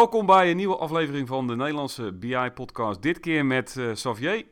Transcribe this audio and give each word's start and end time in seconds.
Welkom 0.00 0.26
bij 0.26 0.50
een 0.50 0.56
nieuwe 0.56 0.76
aflevering 0.76 1.28
van 1.28 1.46
de 1.46 1.56
Nederlandse 1.56 2.12
BI-podcast. 2.12 3.02
Dit 3.02 3.20
keer 3.20 3.46
met 3.46 3.74
uh, 3.78 3.92
Xavier. 3.92 4.46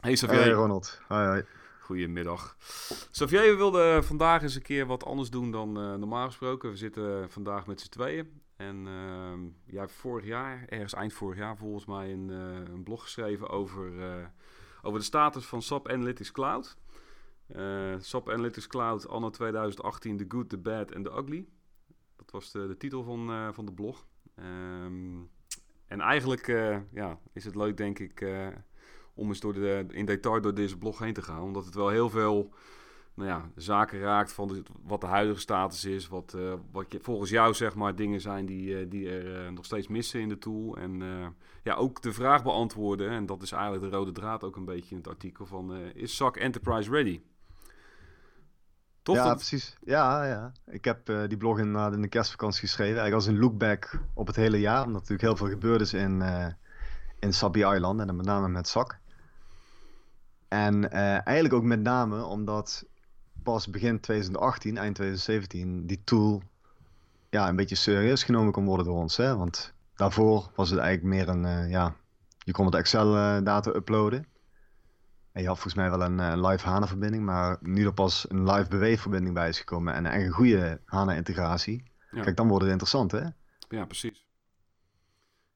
Hey 0.00 0.12
Xavier. 0.12 0.38
Hey 0.38 0.50
Ronald. 0.50 1.00
Hoi, 1.08 1.26
hoi. 1.26 1.44
Goedemiddag. 1.80 2.56
Xavier, 3.10 3.42
we 3.42 3.56
wilden 3.56 4.04
vandaag 4.04 4.42
eens 4.42 4.54
een 4.54 4.62
keer 4.62 4.86
wat 4.86 5.04
anders 5.04 5.30
doen 5.30 5.50
dan 5.50 5.68
uh, 5.68 5.94
normaal 5.94 6.26
gesproken. 6.26 6.70
We 6.70 6.76
zitten 6.76 7.30
vandaag 7.30 7.66
met 7.66 7.80
z'n 7.80 7.88
tweeën. 7.88 8.40
En 8.56 8.86
uh, 8.86 9.50
jij 9.64 9.80
hebt 9.80 9.92
vorig 9.92 10.26
jaar, 10.26 10.64
ergens 10.68 10.94
eind 10.94 11.12
vorig 11.12 11.38
jaar 11.38 11.56
volgens 11.56 11.86
mij, 11.86 12.12
een, 12.12 12.28
uh, 12.28 12.74
een 12.74 12.82
blog 12.82 13.02
geschreven 13.02 13.48
over, 13.48 13.92
over 14.82 14.98
de 14.98 15.04
status 15.04 15.44
van 15.44 15.62
SAP 15.62 15.88
Analytics 15.88 16.32
Cloud. 16.32 16.76
SAP 17.98 18.28
Analytics 18.28 18.66
Cloud 18.66 19.08
anno 19.08 19.30
2018, 19.30 20.16
The 20.16 20.24
Good, 20.28 20.48
The 20.48 20.58
Bad 20.58 20.90
en 20.90 21.02
The 21.02 21.10
Ugly. 21.10 21.46
Dat 22.16 22.30
was 22.30 22.50
de, 22.50 22.66
de 22.66 22.76
titel 22.76 23.02
van, 23.02 23.54
van 23.54 23.64
de 23.64 23.72
blog. 23.72 24.06
Um, 24.44 25.30
en 25.86 26.00
eigenlijk 26.00 26.48
uh, 26.48 26.76
ja, 26.92 27.18
is 27.32 27.44
het 27.44 27.54
leuk, 27.54 27.76
denk 27.76 27.98
ik, 27.98 28.20
uh, 28.20 28.46
om 29.14 29.28
eens 29.28 29.40
door 29.40 29.52
de, 29.52 29.86
in 29.90 30.06
detail 30.06 30.40
door 30.40 30.54
deze 30.54 30.78
blog 30.78 30.98
heen 30.98 31.12
te 31.12 31.22
gaan. 31.22 31.42
Omdat 31.42 31.64
het 31.64 31.74
wel 31.74 31.88
heel 31.88 32.10
veel 32.10 32.54
nou 33.14 33.28
ja, 33.28 33.50
zaken 33.54 34.00
raakt 34.00 34.32
van 34.32 34.66
wat 34.82 35.00
de 35.00 35.06
huidige 35.06 35.40
status 35.40 35.84
is. 35.84 36.08
Wat, 36.08 36.34
uh, 36.36 36.54
wat 36.72 36.92
je, 36.92 36.98
volgens 37.00 37.30
jou 37.30 37.54
zeg 37.54 37.74
maar 37.74 37.96
dingen 37.96 38.20
zijn 38.20 38.46
die, 38.46 38.88
die 38.88 39.10
er 39.10 39.52
nog 39.52 39.64
steeds 39.64 39.88
missen 39.88 40.20
in 40.20 40.28
de 40.28 40.38
tool. 40.38 40.76
En 40.76 41.02
ja, 41.62 41.74
ook 41.74 42.02
de 42.02 42.12
vraag 42.12 42.42
beantwoorden. 42.42 43.10
En 43.10 43.26
dat 43.26 43.42
is 43.42 43.52
eigenlijk 43.52 43.82
de 43.82 43.96
rode 43.96 44.12
draad 44.12 44.44
ook 44.44 44.56
een 44.56 44.64
beetje 44.64 44.90
in 44.90 44.96
het 44.96 45.08
artikel 45.08 45.46
van... 45.46 45.74
is 45.94 46.16
SAC 46.16 46.36
Enterprise 46.36 46.90
ready? 46.90 47.20
Ja, 49.16 49.34
precies. 49.34 49.76
Ja, 49.84 50.24
ja. 50.24 50.52
Ik 50.66 50.84
heb 50.84 51.08
uh, 51.08 51.28
die 51.28 51.36
blog 51.36 51.58
inderdaad 51.58 51.92
in 51.92 52.02
de 52.02 52.08
kerstvakantie 52.08 52.60
geschreven. 52.60 52.98
Eigenlijk 52.98 53.26
als 53.26 53.26
een 53.26 53.40
lookback 53.40 54.00
op 54.14 54.26
het 54.26 54.36
hele 54.36 54.60
jaar. 54.60 54.84
Omdat 54.84 55.00
natuurlijk 55.00 55.22
heel 55.22 55.36
veel 55.36 55.48
gebeurd 55.48 55.80
is 55.80 55.92
in, 55.92 56.20
uh, 56.20 56.46
in 57.18 57.32
Sabi 57.32 57.64
Island. 57.64 58.00
En 58.00 58.06
dan 58.06 58.16
met 58.16 58.26
name 58.26 58.48
met 58.48 58.68
Zak. 58.68 58.98
En 60.48 60.74
uh, 60.84 61.26
eigenlijk 61.26 61.54
ook 61.54 61.62
met 61.62 61.80
name 61.80 62.24
omdat 62.24 62.84
pas 63.42 63.68
begin 63.70 64.00
2018, 64.00 64.76
eind 64.76 64.94
2017, 64.94 65.86
die 65.86 66.00
tool 66.04 66.42
ja, 67.30 67.48
een 67.48 67.56
beetje 67.56 67.74
serieus 67.74 68.24
genomen 68.24 68.52
kon 68.52 68.64
worden 68.64 68.86
door 68.86 68.96
ons. 68.96 69.16
Hè? 69.16 69.36
Want 69.36 69.72
daarvoor 69.94 70.50
was 70.54 70.70
het 70.70 70.78
eigenlijk 70.78 71.14
meer 71.14 71.28
een, 71.28 71.68
ja, 71.68 71.94
je 72.38 72.52
kon 72.52 72.66
het 72.66 72.74
Excel-data 72.74 73.70
uploaden. 73.74 74.26
En 75.38 75.44
je 75.44 75.50
had 75.50 75.58
volgens 75.58 75.82
mij 75.82 75.90
wel 75.90 76.02
een, 76.02 76.18
een 76.18 76.46
live 76.46 76.68
HANA-verbinding, 76.68 77.24
maar 77.24 77.58
nu 77.60 77.84
er 77.84 77.92
pas 77.92 78.26
een 78.28 78.50
live 78.50 78.68
BW-verbinding 78.68 79.34
bij 79.34 79.48
is 79.48 79.58
gekomen 79.58 79.94
en 79.94 80.20
een 80.20 80.30
goede 80.30 80.80
HANA-integratie, 80.84 81.82
ja. 82.10 82.22
kijk, 82.22 82.36
dan 82.36 82.48
wordt 82.48 82.62
het 82.62 82.72
interessant, 82.72 83.10
hè? 83.10 83.24
Ja, 83.68 83.84
precies. 83.84 84.26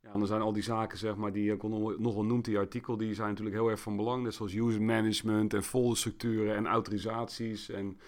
Ja, 0.01 0.13
en 0.13 0.19
dan 0.19 0.29
zijn 0.29 0.41
al 0.41 0.53
die 0.53 0.63
zaken, 0.63 0.99
zeg 0.99 1.17
maar, 1.17 1.33
die 1.33 1.53
ik 1.53 1.63
nog 1.63 2.15
wel 2.15 2.25
noemt, 2.25 2.45
die 2.45 2.59
artikel, 2.59 2.97
die 2.97 3.15
zijn 3.15 3.29
natuurlijk 3.29 3.57
heel 3.57 3.69
erg 3.69 3.81
van 3.81 3.97
belang. 3.97 4.23
Net 4.23 4.35
zoals 4.35 4.55
user 4.55 4.83
management 4.83 5.55
en 5.55 5.63
folderstructuren 5.63 6.57
en 6.57 6.67
autorisaties. 6.67 7.71
En 7.71 7.99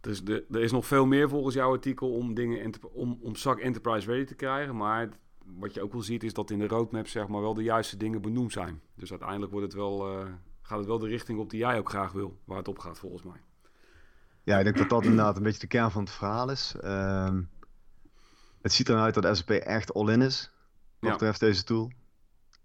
dus 0.00 0.24
de, 0.24 0.44
er 0.50 0.62
is 0.62 0.72
nog 0.72 0.86
veel 0.86 1.06
meer 1.06 1.28
volgens 1.28 1.54
jouw 1.54 1.72
artikel 1.72 2.12
om 2.12 2.34
dingen 2.34 2.72
om, 2.92 3.18
om 3.22 3.34
SAC 3.34 3.58
Enterprise 3.58 4.10
ready 4.10 4.24
te 4.24 4.34
krijgen. 4.34 4.76
Maar 4.76 5.08
wat 5.44 5.74
je 5.74 5.82
ook 5.82 5.92
wel 5.92 6.02
ziet, 6.02 6.24
is 6.24 6.34
dat 6.34 6.50
in 6.50 6.58
de 6.58 6.66
roadmap, 6.66 7.06
zeg 7.06 7.28
maar, 7.28 7.40
wel 7.40 7.54
de 7.54 7.62
juiste 7.62 7.96
dingen 7.96 8.22
benoemd 8.22 8.52
zijn. 8.52 8.80
Dus 8.94 9.10
uiteindelijk 9.10 9.52
wordt 9.52 9.66
het 9.66 9.76
wel... 9.76 10.20
Uh, 10.20 10.26
gaat 10.62 10.78
het 10.78 10.86
wel 10.86 10.98
de 10.98 11.08
richting 11.08 11.38
op 11.38 11.50
die 11.50 11.58
jij 11.58 11.78
ook 11.78 11.88
graag 11.88 12.12
wil, 12.12 12.38
waar 12.44 12.58
het 12.58 12.68
op 12.68 12.78
gaat 12.78 12.98
volgens 12.98 13.22
mij. 13.22 13.40
Ja, 14.42 14.58
ik 14.58 14.64
denk 14.64 14.76
dat 14.76 14.88
dat 14.88 15.02
inderdaad 15.02 15.36
een 15.36 15.42
beetje 15.42 15.60
de 15.60 15.66
kern 15.66 15.90
van 15.90 16.02
het 16.02 16.12
verhaal 16.12 16.50
is. 16.50 16.74
Um, 16.84 17.50
het 18.62 18.72
ziet 18.72 18.88
eruit 18.88 19.14
dat 19.14 19.36
SAP 19.36 19.50
echt 19.50 19.94
all-in 19.94 20.22
is, 20.22 20.50
wat 20.98 21.10
ja. 21.10 21.16
betreft 21.16 21.40
deze 21.40 21.64
tool. 21.64 21.90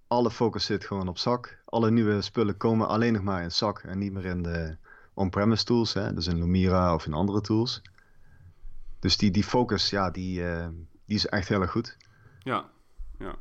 Alle 0.08 0.32
focus 0.32 0.66
zit 0.66 0.86
gewoon 0.86 1.08
op 1.08 1.18
zak. 1.18 1.62
Alle 1.66 1.92
nieuwe 1.92 2.22
spullen 2.22 2.58
komen 2.58 2.88
alleen 2.88 3.14
nog 3.14 3.22
maar 3.22 3.44
in 3.44 3.52
zak 3.52 3.80
en 3.80 3.98
niet 3.98 4.12
meer 4.14 4.26
in 4.26 4.44
de 4.44 4.78
on-premise 5.14 5.64
tools, 5.64 5.94
hè? 5.94 6.14
dus 6.14 6.28
in 6.28 6.38
Lumira 6.38 6.94
of 6.94 7.06
in 7.06 7.14
andere 7.14 7.42
tools. 7.42 7.82
Dus 9.00 9.18
die, 9.18 9.32
die 9.32 9.44
focus, 9.44 9.90
ja, 9.90 10.12
die, 10.12 10.42
uh, 10.42 10.68
die 11.06 11.16
is 11.16 11.28
echt 11.28 11.48
heel 11.48 11.62
erg 11.62 11.72
goed. 11.72 11.98
Ja, 12.40 12.70
ja. 13.20 13.36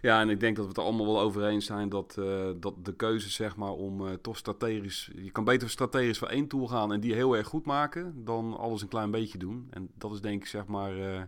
Ja, 0.00 0.20
en 0.20 0.28
ik 0.28 0.40
denk 0.40 0.56
dat 0.56 0.64
we 0.64 0.70
het 0.70 0.78
er 0.78 0.84
allemaal 0.84 1.06
wel 1.06 1.20
over 1.20 1.44
eens 1.44 1.66
zijn 1.66 1.88
dat, 1.88 2.16
uh, 2.18 2.50
dat 2.56 2.84
de 2.84 2.94
keuze 2.94 3.30
zeg 3.30 3.56
maar 3.56 3.72
om 3.72 4.00
uh, 4.00 4.12
toch 4.12 4.36
strategisch... 4.36 5.10
Je 5.14 5.30
kan 5.30 5.44
beter 5.44 5.70
strategisch 5.70 6.18
voor 6.18 6.28
één 6.28 6.48
tool 6.48 6.66
gaan 6.66 6.92
en 6.92 7.00
die 7.00 7.14
heel 7.14 7.36
erg 7.36 7.46
goed 7.46 7.66
maken 7.66 8.24
dan 8.24 8.56
alles 8.56 8.82
een 8.82 8.88
klein 8.88 9.10
beetje 9.10 9.38
doen. 9.38 9.66
En 9.70 9.90
dat 9.94 10.12
is 10.12 10.20
denk 10.20 10.42
ik 10.42 10.48
zeg 10.48 10.66
maar 10.66 10.96
uh, 10.96 11.22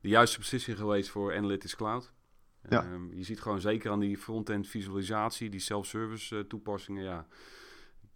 de 0.00 0.08
juiste 0.08 0.38
beslissing 0.38 0.78
geweest 0.78 1.10
voor 1.10 1.36
Analytics 1.36 1.76
Cloud. 1.76 2.12
Ja. 2.68 2.92
Um, 2.92 3.14
je 3.14 3.24
ziet 3.24 3.40
gewoon 3.40 3.60
zeker 3.60 3.90
aan 3.90 4.00
die 4.00 4.18
front-end 4.18 4.68
visualisatie, 4.68 5.50
die 5.50 5.60
self-service 5.60 6.46
toepassingen, 6.46 7.04
ja 7.04 7.26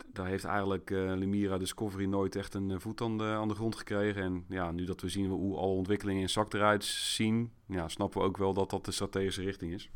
daar 0.06 0.26
heeft 0.26 0.44
eigenlijk 0.44 0.90
uh, 0.90 1.58
Discovery 1.58 2.04
nooit 2.04 2.36
echt 2.36 2.54
een 2.54 2.80
voet 2.80 3.00
aan 3.00 3.18
de, 3.18 3.24
aan 3.24 3.48
de 3.48 3.54
grond 3.54 3.76
gekregen. 3.76 4.22
En 4.22 4.44
ja, 4.48 4.70
nu 4.70 4.84
dat 4.84 5.00
we 5.00 5.08
zien 5.08 5.26
hoe 5.26 5.56
alle 5.56 5.74
ontwikkelingen 5.74 6.22
in 6.22 6.28
zak 6.28 6.54
eruit 6.54 6.84
zien, 6.84 7.52
ja, 7.66 7.88
snappen 7.88 8.20
we 8.20 8.26
ook 8.26 8.36
wel 8.36 8.54
dat 8.54 8.70
dat 8.70 8.84
de 8.84 8.92
strategische 8.92 9.42
richting 9.42 9.72
is. 9.72 9.90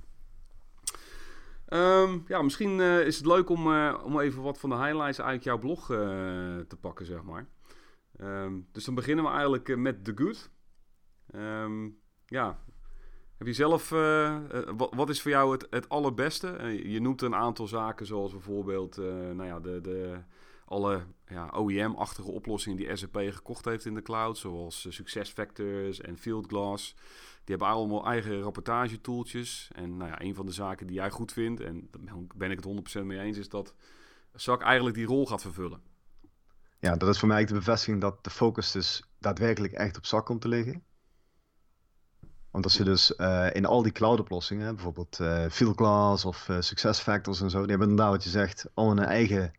Um, 1.72 2.24
ja, 2.26 2.42
misschien 2.42 2.78
uh, 2.78 3.06
is 3.06 3.16
het 3.16 3.26
leuk 3.26 3.48
om, 3.48 3.66
om 4.02 4.20
even 4.20 4.42
wat 4.42 4.58
van 4.58 4.70
de 4.70 4.76
highlights 4.76 5.20
uit 5.20 5.44
jouw 5.44 5.58
blog 5.58 5.86
te 5.86 6.76
pakken, 6.80 7.06
zeg 7.06 7.22
maar. 7.22 7.46
Um, 8.20 8.68
dus 8.72 8.84
dan 8.84 8.94
beginnen 8.94 9.24
we 9.24 9.30
eigenlijk 9.30 9.76
met 9.76 10.04
The 10.04 10.12
Good. 10.14 10.50
Um, 11.34 11.98
ja, 12.26 12.58
heb 13.38 13.46
je 13.46 13.52
zelf, 13.52 13.90
uh, 13.90 14.38
wat, 14.76 14.94
wat, 14.94 15.08
is 15.08 15.22
voor 15.22 15.30
jou 15.30 15.52
het, 15.52 15.66
het 15.70 15.88
allerbeste? 15.88 16.58
Uh, 16.60 16.92
je 16.92 17.00
noemt 17.00 17.22
een 17.22 17.34
aantal 17.34 17.66
zaken 17.66 18.06
zoals 18.06 18.32
bijvoorbeeld 18.32 18.96
nou 18.96 19.44
ja, 19.44 19.60
de, 19.60 19.80
de, 19.80 20.18
alle 20.64 21.02
ja, 21.28 21.50
OEM-achtige 21.56 22.30
oplossingen 22.30 22.78
die 22.78 22.96
SAP 22.96 23.16
gekocht 23.16 23.64
heeft 23.64 23.84
in 23.84 23.94
de 23.94 24.02
cloud. 24.02 24.38
Zoals 24.38 24.86
SuccessFactors 24.88 26.00
en 26.00 26.18
Fieldglass. 26.18 26.94
Die 27.44 27.56
hebben 27.56 27.76
allemaal 27.76 28.06
eigen 28.06 28.40
rapportagetooltjes. 28.40 29.70
En 29.74 29.96
nou 29.96 30.10
ja, 30.10 30.20
een 30.20 30.34
van 30.34 30.46
de 30.46 30.52
zaken 30.52 30.86
die 30.86 30.96
jij 30.96 31.10
goed 31.10 31.32
vindt, 31.32 31.60
en 31.60 31.88
daar 31.90 32.14
ben 32.34 32.50
ik 32.50 32.64
het 32.64 33.00
100% 33.00 33.04
mee 33.04 33.18
eens, 33.18 33.38
is 33.38 33.48
dat 33.48 33.74
SAC 34.34 34.62
eigenlijk 34.62 34.96
die 34.96 35.06
rol 35.06 35.26
gaat 35.26 35.42
vervullen. 35.42 35.80
Ja, 36.80 36.96
dat 36.96 37.08
is 37.08 37.18
voor 37.18 37.28
mij 37.28 37.44
de 37.44 37.54
bevestiging 37.54 38.00
dat 38.00 38.24
de 38.24 38.30
focus 38.30 38.72
dus 38.72 39.02
daadwerkelijk 39.18 39.72
echt 39.72 39.96
op 39.96 40.06
SAC 40.06 40.26
komt 40.26 40.40
te 40.40 40.48
liggen. 40.48 40.82
Want 42.58 42.70
als 42.70 42.78
je 42.78 42.84
dus 42.84 43.12
uh, 43.16 43.54
in 43.54 43.66
al 43.66 43.82
die 43.82 43.92
cloud-oplossingen, 43.92 44.74
bijvoorbeeld 44.74 45.18
uh, 45.20 45.44
Fieldglass 45.50 46.24
of 46.24 46.48
uh, 46.48 46.60
SuccessFactors 46.60 47.40
en 47.40 47.50
zo, 47.50 47.60
die 47.60 47.70
hebben 47.70 47.88
inderdaad 47.88 48.14
wat 48.14 48.24
je 48.24 48.30
zegt, 48.30 48.66
al 48.74 48.90
een 48.90 48.98
eigen 48.98 49.52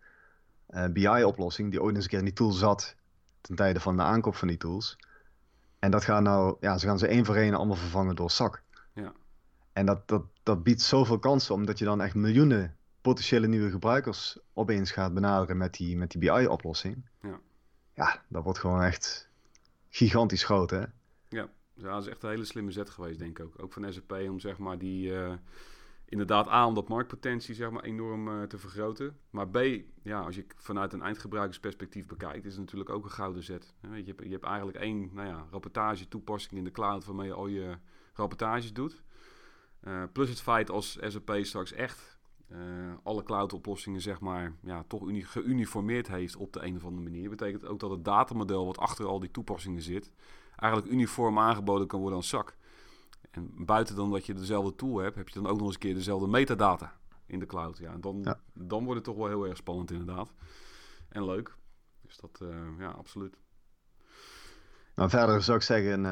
BI-oplossing 0.91 1.71
die 1.71 1.81
ooit 1.81 1.95
eens 1.95 2.03
een 2.03 2.09
keer 2.09 2.19
in 2.19 2.25
die 2.25 2.33
tool 2.33 2.51
zat 2.51 2.95
ten 3.41 3.55
tijde 3.55 3.79
van 3.79 3.97
de 3.97 4.03
aankoop 4.03 4.35
van 4.35 4.47
die 4.47 4.57
tools. 4.57 4.97
En 5.79 5.91
dat 5.91 6.03
gaan 6.03 6.23
nou, 6.23 6.57
ja, 6.59 6.77
ze 6.77 6.85
gaan 6.85 6.99
ze 6.99 7.07
één 7.07 7.25
voor 7.25 7.35
één 7.35 7.53
allemaal 7.53 7.75
vervangen 7.75 8.15
door 8.15 8.31
SAC. 8.31 8.61
Ja. 8.93 9.13
En 9.73 9.85
dat, 9.85 10.07
dat, 10.07 10.23
dat 10.43 10.63
biedt 10.63 10.81
zoveel 10.81 11.19
kansen, 11.19 11.55
omdat 11.55 11.79
je 11.79 11.85
dan 11.85 12.01
echt 12.01 12.15
miljoenen 12.15 12.75
potentiële 13.01 13.47
nieuwe 13.47 13.69
gebruikers 13.69 14.39
opeens 14.53 14.91
gaat 14.91 15.13
benaderen 15.13 15.57
met 15.57 15.73
die, 15.73 15.97
met 15.97 16.11
die 16.11 16.19
BI-oplossing. 16.19 17.09
Ja. 17.21 17.39
ja, 17.93 18.21
dat 18.27 18.43
wordt 18.43 18.59
gewoon 18.59 18.83
echt 18.83 19.29
gigantisch 19.89 20.43
groot, 20.43 20.69
hè? 20.69 20.83
Ja. 21.29 21.49
Ja, 21.81 21.93
dat 21.93 22.01
is 22.01 22.07
echt 22.07 22.23
een 22.23 22.29
hele 22.29 22.45
slimme 22.45 22.71
zet 22.71 22.89
geweest, 22.89 23.19
denk 23.19 23.39
ik 23.39 23.45
ook. 23.45 23.63
Ook 23.63 23.73
van 23.73 23.93
SAP 23.93 24.11
om 24.11 24.39
zeg 24.39 24.57
maar 24.57 24.77
die... 24.77 25.11
Uh, 25.11 25.33
inderdaad 26.05 26.47
A, 26.47 26.67
om 26.67 26.73
dat 26.73 26.87
marktpotentie 26.87 27.55
zeg 27.55 27.69
maar, 27.69 27.83
enorm 27.83 28.27
uh, 28.27 28.43
te 28.43 28.57
vergroten. 28.57 29.17
Maar 29.29 29.49
B, 29.49 29.57
ja, 30.01 30.21
als 30.21 30.35
je 30.35 30.45
vanuit 30.55 30.93
een 30.93 31.01
eindgebruikersperspectief 31.01 32.05
bekijkt, 32.05 32.45
is 32.45 32.51
het 32.51 32.61
natuurlijk 32.61 32.89
ook 32.89 33.03
een 33.03 33.11
gouden 33.11 33.43
zet. 33.43 33.73
Je 33.81 34.03
hebt, 34.05 34.23
je 34.23 34.29
hebt 34.29 34.43
eigenlijk 34.43 34.77
één 34.77 35.09
nou 35.13 35.27
ja, 35.27 35.47
rapportage 35.51 36.07
toepassing 36.07 36.53
in 36.53 36.63
de 36.63 36.71
cloud 36.71 37.05
waarmee 37.05 37.27
je 37.27 37.33
al 37.33 37.47
je 37.47 37.77
rapportages 38.13 38.73
doet. 38.73 39.03
Uh, 39.83 40.03
plus 40.13 40.29
het 40.29 40.41
feit 40.41 40.69
als 40.69 40.97
SAP 41.01 41.37
straks 41.41 41.71
echt 41.71 42.17
alle 43.03 43.23
cloud-oplossingen 43.23 44.01
zeg 44.01 44.19
maar, 44.19 44.53
ja, 44.61 44.83
toch 44.87 45.03
geuniformeerd 45.31 46.07
heeft 46.07 46.35
op 46.35 46.53
de 46.53 46.65
een 46.65 46.75
of 46.75 46.85
andere 46.85 47.03
manier. 47.03 47.29
Betekent 47.29 47.65
ook 47.65 47.79
dat 47.79 47.89
het 47.89 48.05
datamodel 48.05 48.65
wat 48.65 48.77
achter 48.77 49.05
al 49.05 49.19
die 49.19 49.31
toepassingen 49.31 49.81
zit, 49.81 50.11
eigenlijk 50.59 50.93
uniform 50.93 51.39
aangeboden 51.39 51.87
kan 51.87 51.99
worden 51.99 52.17
als 52.17 52.29
zak. 52.29 52.57
En 53.31 53.65
buiten 53.65 53.95
dan 53.95 54.11
dat 54.11 54.25
je 54.25 54.33
dezelfde 54.33 54.75
tool 54.75 54.97
hebt, 54.97 55.15
heb 55.15 55.29
je 55.29 55.41
dan 55.41 55.51
ook 55.51 55.57
nog 55.57 55.65
eens 55.65 55.73
een 55.73 55.79
keer 55.79 55.93
dezelfde 55.93 56.27
metadata 56.27 56.97
in 57.25 57.39
de 57.39 57.45
cloud. 57.45 57.77
Ja, 57.77 57.91
en 57.91 58.01
dan, 58.01 58.35
dan 58.53 58.83
wordt 58.83 58.95
het 58.95 59.03
toch 59.03 59.15
wel 59.15 59.27
heel 59.27 59.47
erg 59.47 59.57
spannend 59.57 59.91
inderdaad. 59.91 60.31
En 61.09 61.25
leuk. 61.25 61.55
Dus 62.01 62.17
dat, 62.17 62.39
uh, 62.43 62.79
ja, 62.79 62.89
absoluut. 62.89 63.37
Nou, 64.95 65.09
verder 65.09 65.43
zou 65.43 65.57
ik 65.57 65.63
zeggen 65.63 66.03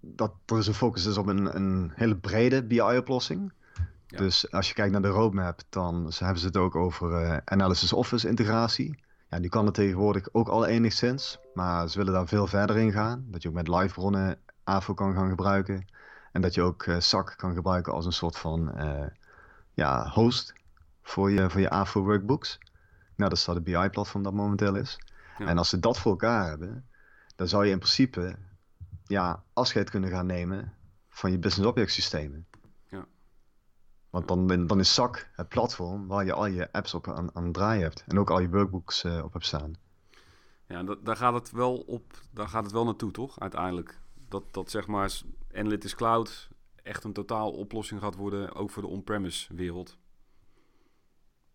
dat 0.00 0.30
er 0.46 0.56
dus 0.56 0.66
een 0.66 0.74
focus 0.74 1.06
is 1.06 1.16
op 1.16 1.26
een, 1.26 1.56
een 1.56 1.92
hele 1.94 2.16
brede 2.16 2.64
BI-oplossing. 2.64 3.52
Ja. 4.06 4.18
Dus 4.18 4.50
als 4.50 4.68
je 4.68 4.74
kijkt 4.74 4.92
naar 4.92 5.02
de 5.02 5.08
roadmap, 5.08 5.60
dan 5.68 6.12
hebben 6.18 6.38
ze 6.38 6.46
het 6.46 6.56
ook 6.56 6.74
over 6.74 7.22
uh, 7.22 7.36
Analysis 7.44 7.92
Office 7.92 8.28
integratie. 8.28 9.02
Ja, 9.32 9.40
die 9.40 9.50
kan 9.50 9.64
het 9.64 9.74
tegenwoordig 9.74 10.28
ook 10.32 10.48
al 10.48 10.66
enigszins, 10.66 11.38
maar 11.54 11.88
ze 11.88 11.98
willen 11.98 12.12
daar 12.12 12.28
veel 12.28 12.46
verder 12.46 12.76
in 12.76 12.92
gaan. 12.92 13.24
Dat 13.28 13.42
je 13.42 13.48
ook 13.48 13.54
met 13.54 13.68
live 13.68 13.94
bronnen 13.94 14.38
AFO 14.64 14.94
kan 14.94 15.14
gaan 15.14 15.28
gebruiken. 15.28 15.84
En 16.32 16.40
dat 16.40 16.54
je 16.54 16.62
ook 16.62 16.86
SAC 16.98 17.34
kan 17.36 17.54
gebruiken 17.54 17.92
als 17.92 18.06
een 18.06 18.12
soort 18.12 18.38
van 18.38 18.72
ja, 19.74 20.08
host 20.08 20.52
voor 21.02 21.30
je, 21.30 21.50
voor 21.50 21.60
je 21.60 21.70
AFO 21.70 22.02
workbooks. 22.02 22.58
Nou, 23.16 23.30
dat 23.30 23.38
is 23.38 23.44
dat 23.44 23.54
de 23.54 23.60
BI-platform 23.60 24.22
dat 24.22 24.32
momenteel 24.32 24.74
is. 24.74 24.98
En 25.38 25.58
als 25.58 25.68
ze 25.68 25.78
dat 25.78 25.98
voor 25.98 26.10
elkaar 26.10 26.48
hebben, 26.48 26.86
dan 27.36 27.48
zou 27.48 27.64
je 27.64 27.70
in 27.70 27.78
principe 27.78 28.36
ja, 29.04 29.42
afscheid 29.52 29.90
kunnen 29.90 30.10
gaan 30.10 30.26
nemen 30.26 30.72
van 31.08 31.30
je 31.30 31.38
business 31.38 31.68
object 31.68 31.92
systemen. 31.92 32.46
Want 34.12 34.28
dan, 34.28 34.66
dan 34.66 34.78
is 34.78 34.94
SAC 34.94 35.28
het 35.32 35.48
platform 35.48 36.06
waar 36.06 36.24
je 36.24 36.32
al 36.32 36.46
je 36.46 36.72
apps 36.72 36.94
op 36.94 37.08
aan, 37.08 37.34
aan 37.34 37.52
draaien 37.52 37.82
hebt. 37.82 38.04
En 38.06 38.18
ook 38.18 38.30
al 38.30 38.40
je 38.40 38.48
workbooks 38.48 39.04
uh, 39.04 39.24
op 39.24 39.32
hebt 39.32 39.46
staan. 39.46 39.74
Ja, 40.66 40.82
dat, 40.82 41.04
daar, 41.04 41.16
gaat 41.16 41.34
het 41.34 41.50
wel 41.50 41.76
op, 41.76 42.20
daar 42.30 42.48
gaat 42.48 42.62
het 42.62 42.72
wel 42.72 42.84
naartoe, 42.84 43.10
toch? 43.10 43.40
Uiteindelijk. 43.40 43.98
Dat, 44.28 44.42
dat 44.50 44.70
zeg 44.70 44.86
maar 44.86 45.20
Analytics 45.54 45.94
Cloud 45.94 46.48
echt 46.82 47.04
een 47.04 47.12
totaal 47.12 47.52
oplossing 47.52 48.00
gaat 48.00 48.14
worden, 48.14 48.54
ook 48.54 48.70
voor 48.70 48.82
de 48.82 48.88
on-premise 48.88 49.54
wereld. 49.54 49.96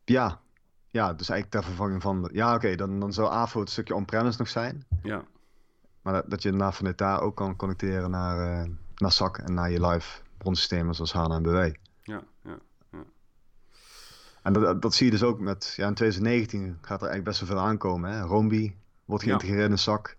Ja, 0.04 0.42
ja, 0.88 1.14
dus 1.14 1.30
eigenlijk 1.30 1.50
ter 1.50 1.64
vervanging 1.64 2.02
van... 2.02 2.30
Ja, 2.34 2.56
oké, 2.56 2.76
dan, 2.76 3.00
dan 3.00 3.14
zou 3.14 3.30
AVO 3.30 3.60
het 3.60 3.70
stukje 3.70 3.96
on-premise 3.96 4.38
nog 4.38 4.50
zijn. 4.50 4.86
Ja. 5.04 5.24
Maar 6.02 6.14
dat, 6.14 6.30
dat 6.30 6.42
je 6.42 6.50
daarna 6.50 6.72
vanuit 6.72 6.98
daar 6.98 7.22
ook 7.22 7.36
kan 7.36 7.56
connecteren 7.56 8.10
naar, 8.10 8.66
uh, 8.66 8.72
naar 8.96 9.12
SAC 9.12 9.38
en 9.38 9.54
naar 9.54 9.72
je 9.72 9.88
live 9.88 10.22
bronsystemen 10.38 10.96
zoals 10.96 11.14
HANA 11.14 11.36
en 11.36 11.44
BW. 11.44 11.87
En 14.48 14.54
dat, 14.54 14.82
dat 14.82 14.94
zie 14.94 15.06
je 15.06 15.12
dus 15.12 15.24
ook 15.24 15.40
met... 15.40 15.74
Ja, 15.78 15.88
in 15.88 15.94
2019 15.94 16.78
gaat 16.82 17.02
er 17.02 17.08
eigenlijk 17.08 17.24
best 17.24 17.40
wel 17.40 17.50
veel 17.50 17.68
aankomen. 17.68 18.12
Hè? 18.12 18.22
Rombi 18.22 18.78
wordt 19.06 19.24
geïntegreerd 19.24 19.70
in 19.70 19.78
SAC. 19.78 20.18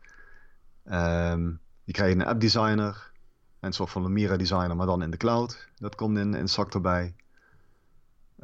Um, 0.85 1.61
je 1.85 1.93
krijgt 1.93 2.15
een 2.15 2.27
app 2.27 2.41
designer. 2.41 3.13
Een 3.61 3.73
soort 3.73 3.91
van 3.91 4.03
Lumira 4.03 4.37
designer, 4.37 4.77
maar 4.77 4.87
dan 4.87 5.03
in 5.03 5.11
de 5.11 5.17
cloud. 5.17 5.69
Dat 5.77 5.95
komt 5.95 6.19
in, 6.19 6.35
in 6.35 6.49
SAC 6.49 6.75
erbij. 6.75 7.15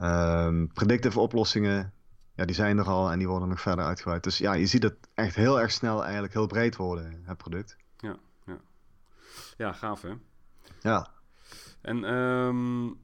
Um, 0.00 0.72
predictive 0.72 1.20
oplossingen 1.20 1.92
ja, 2.34 2.44
die 2.44 2.54
zijn 2.54 2.78
er 2.78 2.88
al 2.88 3.10
en 3.10 3.18
die 3.18 3.28
worden 3.28 3.48
nog 3.48 3.60
verder 3.60 3.84
uitgebreid. 3.84 4.22
Dus 4.22 4.38
ja, 4.38 4.52
je 4.52 4.66
ziet 4.66 4.82
het 4.82 4.96
echt 5.14 5.34
heel 5.34 5.60
erg 5.60 5.70
snel 5.70 6.02
eigenlijk 6.02 6.32
heel 6.32 6.46
breed 6.46 6.76
worden, 6.76 7.22
het 7.24 7.36
product. 7.36 7.76
Ja, 7.96 8.16
ja. 8.46 8.56
ja 9.56 9.72
gaaf 9.72 10.02
hè? 10.02 10.14
Ja. 10.80 11.08
En 11.80 12.14
um, 12.14 13.02